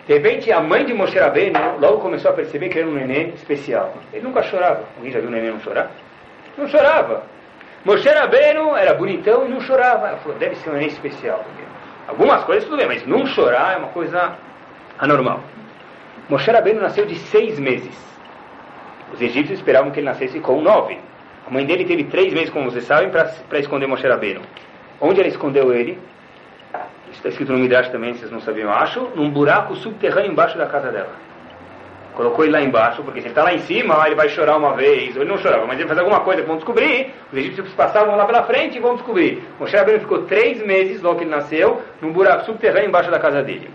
[0.05, 3.29] De repente, a mãe de Moshe Rabbeinu logo começou a perceber que era um neném
[3.29, 3.93] especial.
[4.11, 4.83] Ele nunca chorava.
[4.97, 5.89] Alguém já viu um neném não chorar?
[6.57, 7.23] Não chorava.
[7.85, 10.09] Moshe Rabbeinu era bonitão e não chorava.
[10.09, 11.45] Ela falou, deve ser um neném especial.
[12.07, 14.35] Algumas coisas tudo bem, mas não chorar é uma coisa
[14.99, 15.39] anormal.
[16.29, 17.95] Moshe Rabbeinu nasceu de seis meses.
[19.13, 20.99] Os egípcios esperavam que ele nascesse com nove.
[21.45, 24.41] A mãe dele teve três meses, como vocês sabem, para esconder Moshe Rabbeinu.
[24.99, 25.99] Onde ela escondeu ele?
[27.11, 30.91] Está escrito no Midrash também, vocês não sabiam, acho, num buraco subterrâneo embaixo da casa
[30.91, 31.11] dela.
[32.15, 34.73] Colocou ele lá embaixo, porque se ele está lá em cima, ele vai chorar uma
[34.73, 35.15] vez.
[35.15, 37.11] Ou ele não chorava, mas ele faz alguma coisa que vão descobrir.
[37.31, 39.43] Os egípcios passavam lá pela frente e vão descobrir.
[39.59, 43.41] Moshe Rabbeinu ficou três meses, logo que ele nasceu, num buraco subterrâneo embaixo da casa
[43.41, 43.69] dele.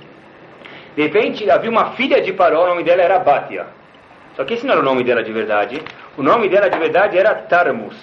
[0.94, 3.66] De repente, havia uma filha de Paró, o nome dela era Bátia.
[4.36, 5.82] Só que esse não era o nome dela de verdade.
[6.16, 7.96] O nome dela de verdade era Tarmus.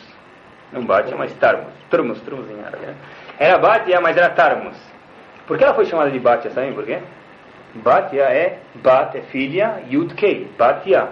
[0.71, 1.73] Não Bátia, mas Tarmus.
[1.89, 2.85] Tarmus, Tarmus em árabe.
[2.85, 2.95] Né?
[3.39, 4.75] Era Bátia, mas era Tarmus.
[5.47, 6.99] Por que ela foi chamada de Bátia, sabem por quê?
[7.75, 11.09] Batia é Bat, é filha, Yud-Kei, Batia.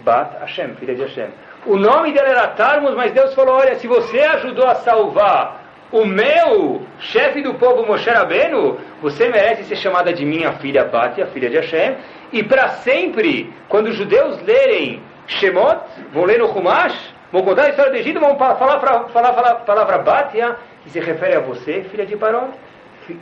[0.00, 1.28] Bat Hashem, filha de Hashem.
[1.66, 6.04] O nome dela era Tarmus, mas Deus falou: olha, se você ajudou a salvar o
[6.04, 11.50] meu chefe do povo Moshe Rabbeinu, você merece ser chamada de minha filha Batia, filha
[11.50, 11.96] de Hashem,
[12.32, 15.80] e para sempre, quando os judeus lerem Shemot,
[16.12, 19.50] vão ler no Humash, vão contar a história do Egito, vão falar, falar, falar, falar
[19.50, 22.48] a palavra Batia, que se refere a você, filha de Paró,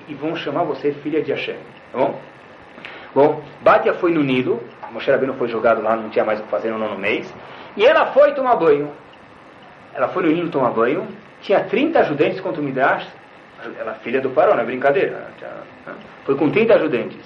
[0.09, 1.57] e vão chamar você filha de Hashem.
[1.93, 2.19] Tá bom?
[3.17, 4.63] Bom, Batia foi no Nilo,
[4.93, 7.35] Moshe Rabbeinu foi jogado lá, não tinha mais o que fazer no nono mês,
[7.75, 8.91] e ela foi tomar banho.
[9.95, 11.09] Ela foi no Nilo tomar banho,
[11.41, 13.09] tinha 30 ajudantes contra o Midrash,
[13.81, 15.29] ela é filha do Paró, não é brincadeira.
[15.87, 15.95] Né?
[16.27, 17.19] Foi com 30 ajudantes.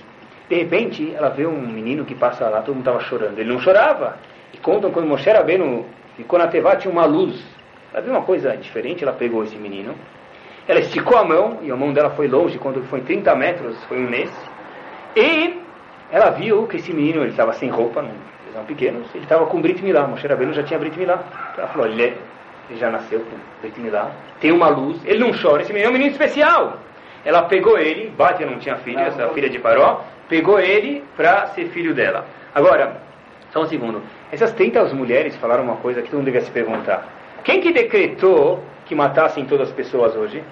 [0.48, 3.36] De repente, ela vê um menino que passa lá, todo mundo estava chorando.
[3.36, 4.16] Ele não chorava.
[4.54, 5.84] E contam quando Moshe Rabbeinu
[6.16, 7.44] ficou na Tevá, tinha uma luz.
[7.92, 9.96] Ela viu uma coisa diferente, ela pegou esse menino.
[10.68, 13.98] Ela esticou a mão, e a mão dela foi longe, quando foi 30 metros, foi
[13.98, 14.30] um mês.
[15.16, 15.68] E
[16.12, 19.46] ela viu que esse menino, ele estava sem roupa, não, eles eram pequenos, ele estava
[19.46, 20.06] com Brit Milá.
[20.06, 21.22] Moshe Rabbeinu já tinha Brit Milá.
[21.52, 22.16] Então ela falou, ele é
[22.70, 25.90] ele já nasceu com Brit Milá, tem uma luz, ele não chora, esse menino é
[25.90, 26.78] um menino especial.
[27.24, 31.66] Ela pegou ele, Bátia não tinha filho, essa filha de Paró, pegou ele para ser
[31.66, 32.24] filho dela.
[32.54, 32.96] Agora,
[33.52, 34.00] só um segundo,
[34.30, 37.06] essas 30 mulheres falaram uma coisa que todo mundo devia se perguntar.
[37.42, 40.42] Quem que decretou que matassem todas as pessoas hoje?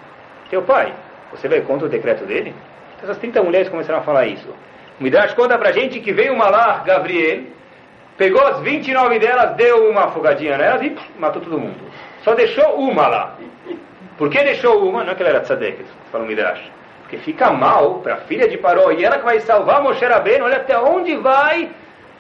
[0.51, 0.93] Teu pai.
[1.31, 2.55] Você vai contra o decreto dele?
[3.03, 4.49] Essas 30 mulheres começaram a falar isso.
[4.99, 7.43] O Midrash conta pra gente que veio uma lá, Gabriel,
[8.17, 11.79] pegou as 29 delas, deu uma afogadinha nelas e matou todo mundo.
[12.25, 13.35] Só deixou uma lá.
[14.17, 15.05] Por que deixou uma?
[15.05, 16.61] Não é que ela era tzadek, fala o Midrash.
[17.03, 20.45] Porque fica mal para a filha de Paró e ela que vai salvar Moshe Rabbeinu,
[20.45, 21.71] olha até onde vai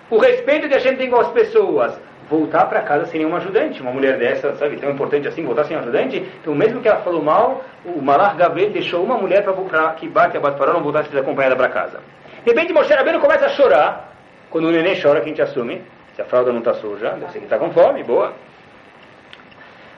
[0.08, 1.98] o respeito que a gente tem com as pessoas.
[2.30, 3.82] Voltar para casa sem nenhum ajudante.
[3.82, 6.24] Uma mulher dessa, sabe, tão importante assim, voltar sem ajudante.
[6.40, 10.36] Então, mesmo que ela falou mal, o Malach Gabriel deixou uma mulher para que bate
[10.36, 12.00] a bate Paró não voltasse acompanhada para casa.
[12.44, 14.12] De repente, Moshe Rabbeinu começa a chorar.
[14.50, 15.82] Quando o neném chora, quem te assume?
[16.14, 18.32] Se a fralda não está suja, deve ser que está com fome, boa.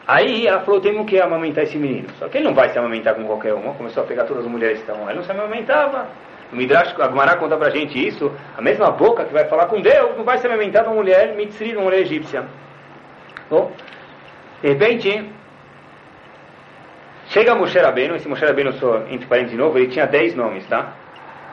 [0.06, 2.08] Aí ela falou, temos que amamentar esse menino.
[2.18, 3.74] Só que ele não vai se amamentar com qualquer uma.
[3.74, 5.12] Começou a pegar todas as mulheres que estavam lá.
[5.12, 6.08] Ele não se amamentava.
[6.52, 8.32] O Midrash Agmará conta pra gente isso.
[8.56, 11.36] A mesma boca que vai falar com Deus não vai se amamentar com uma mulher
[11.36, 12.44] mitzri, uma mulher egípcia.
[13.48, 13.70] Bom,
[14.60, 15.30] de repente,
[17.28, 18.16] chega Moshe Rabbeinu.
[18.16, 20.92] Esse Moshe Rabbeinu, só entre parênteses de novo, ele tinha 10 nomes, tá?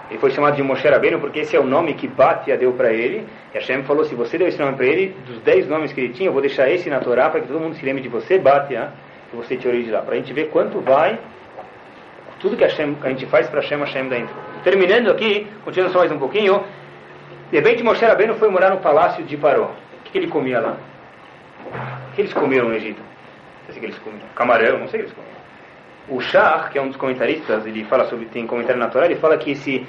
[0.10, 2.94] Ele foi chamado de Moshe Rabbeinu porque esse é o nome que Batia deu para
[2.94, 3.28] ele.
[3.54, 6.14] E Hashem falou, se você deu esse nome para ele, dos dez nomes que ele
[6.14, 8.38] tinha, eu vou deixar esse na Torá para que todo mundo se lembre de você,
[8.40, 8.92] Batia,
[9.30, 10.02] que você de lá.
[10.02, 11.20] Para a gente ver quanto vai
[12.40, 14.36] tudo que, Hashem, a gente faz para Hashem, Hashem dentro.
[14.64, 16.64] Terminando aqui, continuando só mais um pouquinho.
[17.52, 19.72] De repente Moshe Rabbeinu foi morar no palácio de Paró.
[20.00, 20.78] O que, que ele comia lá?
[22.12, 23.02] O que eles comiam no Egito?
[23.68, 24.28] Não sei o que eles comiam.
[24.36, 25.37] Camarão, não sei o que eles comiam.
[26.10, 29.18] O Shah, que é um dos comentaristas, ele fala sobre, tem comentário na Torá, ele
[29.18, 29.86] fala que se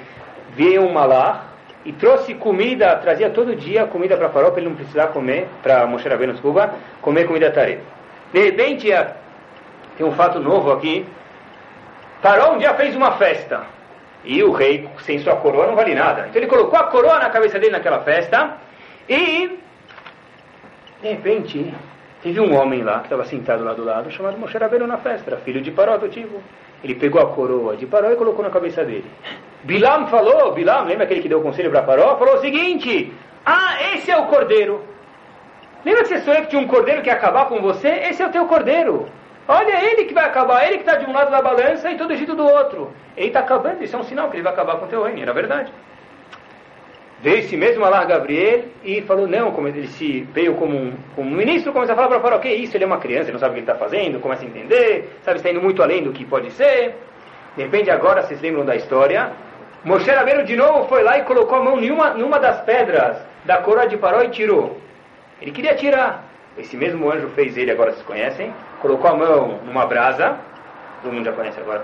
[0.55, 1.45] veio um malá
[1.85, 5.87] e trouxe comida, trazia todo dia comida para Farol para ele não precisar comer, para
[5.87, 7.83] Moshe Rabbeinu, desculpa, comer comida tarefa.
[8.33, 8.89] De repente,
[9.97, 11.05] tem um fato novo aqui.
[12.21, 13.63] Farol um dia fez uma festa.
[14.23, 16.27] E o rei, sem sua coroa, não vale nada.
[16.27, 18.57] Então ele colocou a coroa na cabeça dele naquela festa.
[19.07, 19.57] E,
[21.01, 21.73] de repente,
[22.21, 25.37] Teve um homem lá que estava sentado lá do lado, chamado Moshe Rabbeinu na festa,
[25.37, 26.41] filho de Paró, adotivo.
[26.83, 29.09] Ele pegou a coroa de Paró e colocou na cabeça dele.
[29.63, 32.17] Bilam falou, Bilam, lembra aquele que deu o conselho para Paró?
[32.17, 33.13] Falou o seguinte:
[33.45, 34.83] Ah, esse é o cordeiro.
[35.85, 37.87] Lembra que você sonhou que tinha um cordeiro que ia acabar com você?
[37.87, 39.07] Esse é o teu cordeiro.
[39.47, 42.11] Olha, ele que vai acabar, ele que está de um lado da balança e todo
[42.11, 42.91] Egito do outro.
[43.15, 45.21] Ele está acabando, isso é um sinal que ele vai acabar com o teu reino,
[45.21, 45.71] era verdade.
[47.21, 51.29] Veio esse mesmo Alar Gabriel e falou, não, como ele se veio como um, como
[51.29, 53.39] um ministro, começa a falar para Faraó, que isso, ele é uma criança, ele não
[53.39, 56.13] sabe o que ele está fazendo, começa a entender, sabe, está indo muito além do
[56.13, 56.95] que pode ser.
[57.57, 59.33] De repente agora vocês lembram da história,
[59.83, 63.17] Moshe Rabbeinu de novo foi lá e colocou a mão em uma, numa das pedras
[63.43, 64.77] da coroa de Paró e tirou.
[65.41, 66.25] Ele queria tirar.
[66.57, 70.37] Esse mesmo anjo fez ele, agora vocês conhecem, colocou a mão numa brasa,
[71.01, 71.83] todo mundo já conhece agora,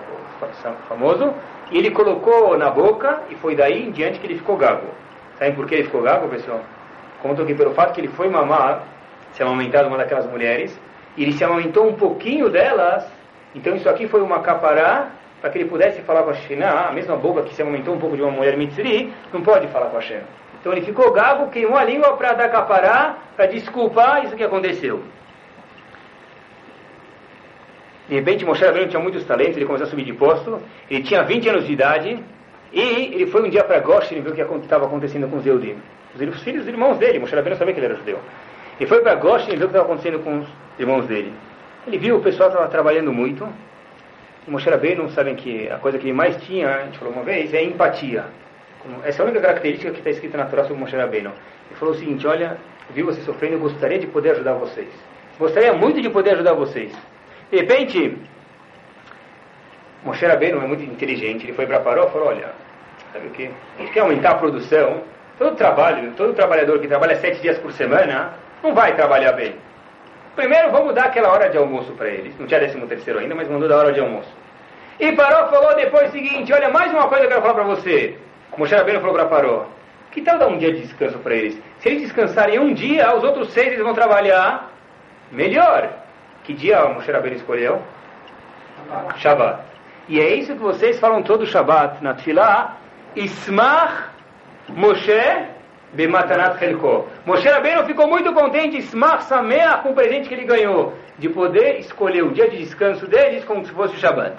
[0.90, 1.34] famoso,
[1.72, 4.88] e ele colocou na boca e foi daí em diante que ele ficou gago.
[5.38, 6.62] Sabem por que ele ficou gago, pessoal?
[7.22, 8.84] Contam que pelo fato que ele foi mamar,
[9.34, 10.80] se amamentar de uma daquelas mulheres,
[11.18, 13.06] e ele se amamentou um pouquinho delas,
[13.54, 15.10] então isso aqui foi uma capará
[15.42, 18.00] para que ele pudesse falar com a Shekhinah, a mesma boca que se amamentou um
[18.00, 20.22] pouco de uma mulher mitzri, não pode falar com a Hashem.
[20.60, 25.04] Então ele ficou gago, queimou a língua para dar capará, para desculpar isso que aconteceu.
[28.08, 31.24] De repente, Moshe Rabbeinu tinha muitos talentos, ele começou a subir de posto, ele tinha
[31.24, 32.24] 20 anos de idade,
[32.76, 35.78] e ele foi um dia para Goshen ver o que estava acontecendo com os Eudim.
[36.14, 38.20] Os filhos os irmãos dele, Moshe Rabbeinu sabia que ele era judeu.
[38.78, 40.48] Ele foi para Goshen ver o que estava acontecendo com os
[40.78, 41.32] irmãos dele.
[41.88, 43.48] Ele viu o pessoal estava trabalhando muito,
[44.46, 47.24] e Moshe Rabbeinu, sabem que a coisa que ele mais tinha, a gente falou uma
[47.24, 48.26] vez, é empatia.
[49.06, 51.30] Essa é a única característica que está escrita na Torá sobre Moshe Rabbeinu.
[51.30, 52.58] Ele falou o seguinte, olha,
[52.90, 54.90] vi você sofrendo, eu gostaria de poder ajudar vocês.
[55.40, 56.92] Gostaria muito de poder ajudar vocês.
[57.50, 58.18] De repente,
[60.04, 62.65] Moshe Rabbeinu é muito inteligente, ele foi para Paró e falou, olha,
[63.16, 63.50] sabe o que?
[63.78, 65.02] A gente quer aumentar a produção,
[65.38, 69.56] todo trabalho, todo trabalhador que trabalha sete dias por semana, não vai trabalhar bem.
[70.36, 72.38] Primeiro vamos dar aquela hora de almoço para eles.
[72.38, 74.30] Não tinha décimo terceiro ainda, mas mandou dar hora de almoço.
[75.00, 77.64] E Paró falou depois o seguinte, olha, mais uma coisa que eu quero falar para
[77.64, 78.18] você.
[78.58, 79.66] Moshe Rabbeinu falou para Paró,
[80.12, 81.62] que tal dar um dia de descanso para eles?
[81.80, 84.72] Se eles descansarem um dia, os outros seis eles vão trabalhar
[85.32, 85.90] melhor.
[86.44, 87.82] Que dia o Moshe Rabbeinu escolheu?
[89.18, 89.60] Shabbat.
[90.08, 92.78] E é isso que vocês falam todo Shabbat na Tfilah.
[93.16, 94.10] Ismach
[94.70, 95.48] Moshe
[95.94, 97.08] Bematanat Helko.
[97.26, 101.80] Moshe Rabbeinu ficou muito contente, Ismach Sameach, com o presente que ele ganhou, de poder
[101.80, 104.36] escolher o dia de descanso deles como se fosse o Shabbat.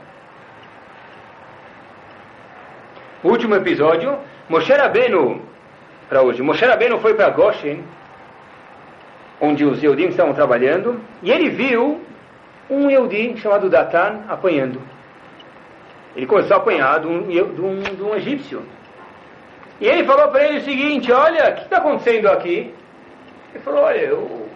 [3.24, 4.18] Último episódio,
[4.48, 5.40] Moshe Rabbeinu,
[6.08, 7.82] para hoje, Moshe Rabbeinu foi para Goshen,
[9.40, 12.00] onde os Eudim estavam trabalhando, e ele viu
[12.68, 14.80] um Eudim chamado Datan apanhando.
[16.16, 18.62] Ele começou a apanhar de um, de um, de um egípcio.
[19.80, 22.74] E ele falou para ele o seguinte: Olha, o que está acontecendo aqui?
[23.54, 24.48] Ele falou: Olha, eu,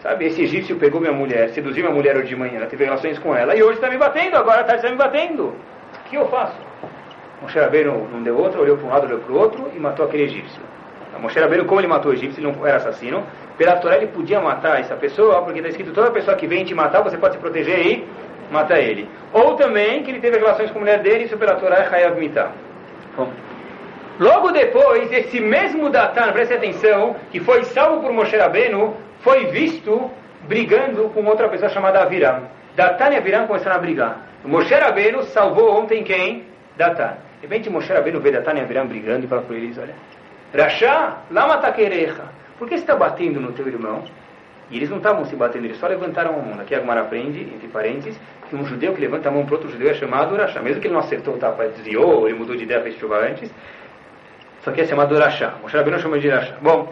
[0.00, 3.36] sabe, esse egípcio pegou minha mulher, seduziu minha mulher hoje de manhã, teve relações com
[3.36, 5.44] ela, e hoje está me batendo, agora está me batendo.
[5.44, 6.56] O que eu faço?
[7.42, 10.06] Moshe Rabbeinu não deu outro, olhou para um lado, olhou para o outro e matou
[10.06, 10.62] aquele egípcio.
[11.14, 13.22] A Moshe Rabbeinu, como ele matou o egípcio, ele não era assassino.
[13.58, 16.74] Pela Torá ele podia matar essa pessoa, porque está escrito toda pessoa que vem te
[16.74, 18.08] matar, você pode se proteger e
[18.52, 19.08] matar ele.
[19.32, 22.18] Ou também que ele teve relações com a mulher dele, isso pela Torá é Hayav
[22.18, 22.52] Mitah.
[24.18, 30.10] Logo depois, esse mesmo Datan, preste atenção, que foi salvo por Moshe Rabbeinu, foi visto
[30.42, 32.42] brigando com outra pessoa chamada Aviram.
[32.76, 34.26] Datan e Aviram começaram a brigar.
[34.44, 36.44] Moshe Rabbeinu salvou ontem quem?
[36.76, 37.16] Datan.
[37.40, 39.94] De repente Moshe Rabbeinu vê Datan e Aviram brigando e fala para eles, olha,
[40.54, 42.24] Rasha, lama taquereja.
[42.58, 44.04] Por que você está batendo no teu irmão?
[44.72, 46.58] E eles não estavam se batendo, eles só levantaram a mão.
[46.58, 48.18] Aqui a Gemara aprende, entre parênteses,
[48.48, 50.62] que um judeu que levanta a mão para outro judeu é chamado Rasha.
[50.62, 53.52] Mesmo que ele não acertou, tá, desviou, ele mudou de ideia, fez chuva antes,
[54.62, 55.52] só que é chamado Rasha.
[55.60, 56.56] Moshe Rabbeinu chama de Rasha.
[56.62, 56.90] Bom,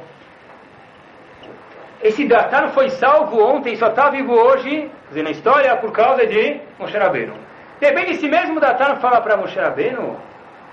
[2.03, 6.61] esse Datan foi salvo ontem, só está vivo hoje, dizer, na história, por causa de
[6.78, 7.33] Moshe Rabbeinu.
[7.81, 10.18] Repente, esse mesmo Datan fala para Moshe Rabbeinu,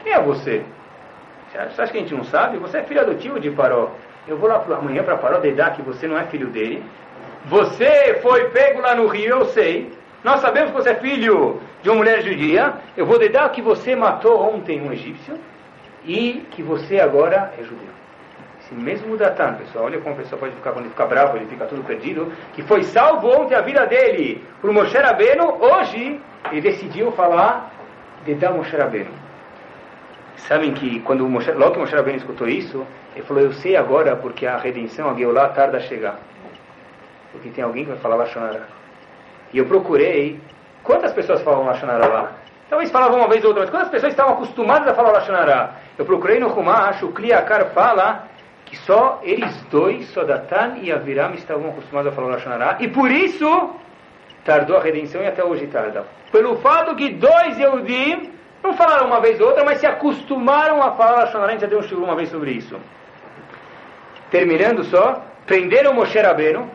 [0.04, 0.62] quem é você?
[1.54, 2.58] Você acha que a gente não sabe?
[2.58, 3.92] Você é filho adotivo de Paró.
[4.28, 6.84] Eu vou lá amanhã para Paró dedar que você não é filho dele.
[7.46, 9.92] Você foi pego lá no rio, eu sei.
[10.24, 12.74] Nós sabemos que você é filho de uma mulher judia.
[12.98, 15.40] Eu vou dedar que você matou ontem um egípcio
[16.04, 17.88] e que você agora é judeu.
[18.60, 21.46] Esse mesmo Datan, pessoal, olha como a pessoa pode ficar, quando ele fica bravo, ele
[21.46, 26.20] fica tudo perdido, que foi salvo ontem a vida dele por Moshe Rabbeinu, hoje
[26.52, 27.72] ele decidiu falar
[28.26, 29.27] de dar Moshe Rabbeinu.
[30.38, 32.86] Sabem que quando Moshe, logo que Moshe Rabbeinu escutou isso,
[33.16, 36.20] ele falou, eu sei agora porque a redenção, a Geulah, tarda a chegar.
[37.32, 38.68] Porque tem alguém que vai falar Lashonara.
[39.52, 40.40] E eu procurei,
[40.84, 42.32] quantas pessoas falam Lashonara lá?
[42.70, 45.72] Talvez falavam uma vez ou outra, mas quantas pessoas estavam acostumadas a falar Lashonara?
[45.98, 48.28] Eu procurei no Rumash, o Kliakar fala
[48.66, 52.78] que só eles dois, só Datan e Aviram, estavam acostumados a falar Lashonara.
[52.80, 53.76] E por isso,
[54.46, 56.06] tardou a redenção e até hoje tarda.
[56.32, 60.92] Pelo fato que dois Yehudim não falaram uma vez ou outra, mas se acostumaram a
[60.92, 61.50] falar Lashonara.
[61.50, 62.78] A gente já deu um shiur uma vez sobre isso.
[64.30, 66.70] Terminando só, prenderam Moshe Rabbeinu.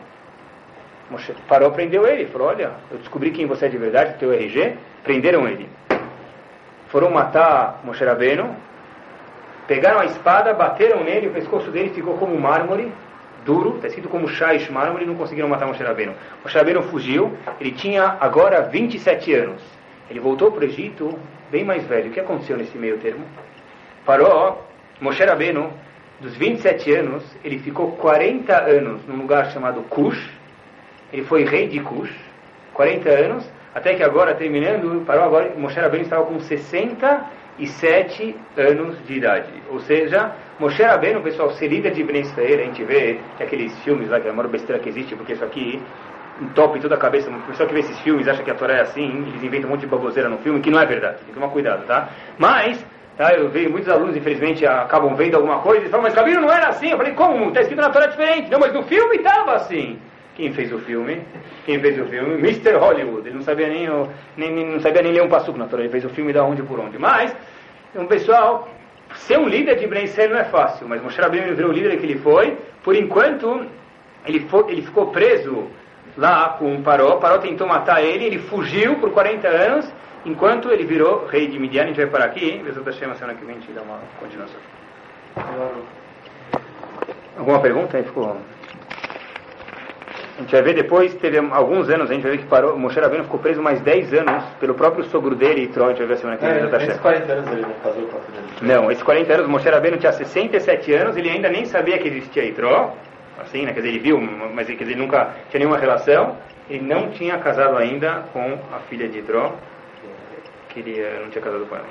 [1.09, 2.25] Moshe parou, prendeu ele.
[2.25, 4.75] Falou, olha, eu descobri quem você é de verdade, teu RG.
[5.03, 5.69] Prenderam ele.
[6.87, 8.55] Foram matar Moshe Rabbeinu.
[9.67, 12.91] pegaram a espada, bateram nele, o pescoço dele ficou como mármore,
[13.45, 16.13] duro, está escrito como Shaish mármore, e não conseguiram matar Moshe Rabbeinu.
[16.43, 19.61] Moshe Rabbeinu fugiu, ele tinha agora 27 anos.
[20.09, 21.17] Ele voltou para o Egito
[21.53, 22.09] bem mais velho.
[22.09, 23.23] O que aconteceu nesse meio termo?
[24.03, 24.65] Parou,
[24.99, 25.71] Moshe Rabbeinu,
[26.19, 30.31] dos 27 anos, ele ficou 40 anos num lugar chamado Cush.
[31.13, 32.11] Ele foi rei de Cush,
[32.73, 39.13] 40 anos, até que agora, terminando, parou agora, Moshe Rabbeinu estava com 67 anos de
[39.13, 39.53] idade.
[39.69, 43.77] Ou seja, Moshe Rabbeinu, pessoal, ser líder de Ben Israel, a gente vê que aqueles
[43.83, 45.79] filmes lá, que é a maior besteira que existe, porque isso aqui
[46.41, 47.29] entope toda a cabeça.
[47.29, 49.73] O pessoal que vê esses filmes acha que a Torá é assim, eles inventam um
[49.73, 51.17] monte de baboseira no filme, que não é verdade.
[51.17, 52.09] Tem que tomar cuidado, tá?
[52.37, 52.83] Mas,
[53.17, 56.51] tá, eu vejo muitos alunos, infelizmente, acabam vendo alguma coisa e falam, mas Cabino não
[56.51, 56.89] era assim.
[56.89, 57.47] Eu falei, como?
[57.49, 58.49] Está escrito na Torá diferente.
[58.49, 59.99] Não, mas no filme estava assim.
[60.35, 61.21] Quem fez o filme?
[61.65, 62.33] Quem fez o filme?
[62.35, 62.75] Mr.
[62.75, 63.27] Hollywood.
[63.27, 63.87] Ele não sabia nem,
[64.35, 65.83] nem, nem não sabia nem ler um passuco na Torá.
[65.83, 66.97] Ele fez o filme da onde por onde.
[66.97, 67.35] Mas,
[67.95, 68.67] um pessoal,
[69.15, 70.87] ser um líder de Ben não é fácil.
[70.87, 72.57] Mas Moshe Rabbeinu virou o líder que ele foi.
[72.83, 73.67] Por enquanto,
[74.25, 75.67] ele, foi, ele ficou preso
[76.17, 77.17] lá com o Paró.
[77.17, 78.25] Paró tentou matar ele.
[78.25, 79.91] Ele fugiu por 40 anos.
[80.25, 81.83] Enquanto ele virou rei de Midian.
[81.83, 82.61] A gente vai parar aqui.
[82.63, 84.59] Bezerra Hashem, semana que vem a gente dá uma continuação.
[87.37, 87.97] Alguma pergunta?
[87.97, 88.37] Aí ficou...
[90.35, 92.99] A gente vai ver depois, teve alguns anos, a gente vai ver que parou, Moshe
[92.99, 96.13] Rabbeinu ficou preso mais 10 anos pelo próprio sogro dele, Tron, a gente vai ver
[96.13, 96.53] a semana que vem.
[96.53, 98.73] É, esses 40 anos ele não casou com a filha dele.
[98.73, 102.45] Não, esses 40 anos, Moshe Rabbeinu tinha 67 anos, ele ainda nem sabia que existia
[102.45, 102.95] Itró,
[103.39, 106.37] assim, né, quer dizer, ele viu, mas quer dizer, ele nunca tinha nenhuma relação,
[106.69, 109.55] ele não tinha casado ainda com a filha de Itró,
[110.69, 111.85] que ele eh, não tinha casado com ela.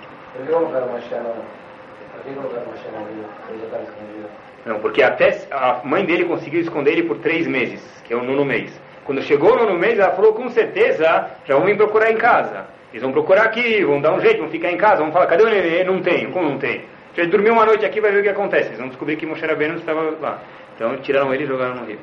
[3.82, 4.28] Escondido.
[4.64, 8.22] Não, porque até a mãe dele conseguiu esconder ele por três meses, que é o
[8.22, 8.72] nono mês.
[9.04, 12.66] Quando chegou o nono mês, ela falou, com certeza, já vão me procurar em casa.
[12.92, 15.42] Eles vão procurar aqui, vão dar um jeito, vão ficar em casa, vão falar, cadê
[15.42, 15.82] o nenê?
[15.82, 16.30] Não tem.
[16.30, 16.84] Como não tem?
[17.14, 18.68] Se ele dormiu uma noite aqui, vai ver o que acontece.
[18.68, 20.40] Eles vão descobrir que Moshe Rabbeinu estava lá.
[20.74, 21.98] Então tiraram ele e jogaram no rio.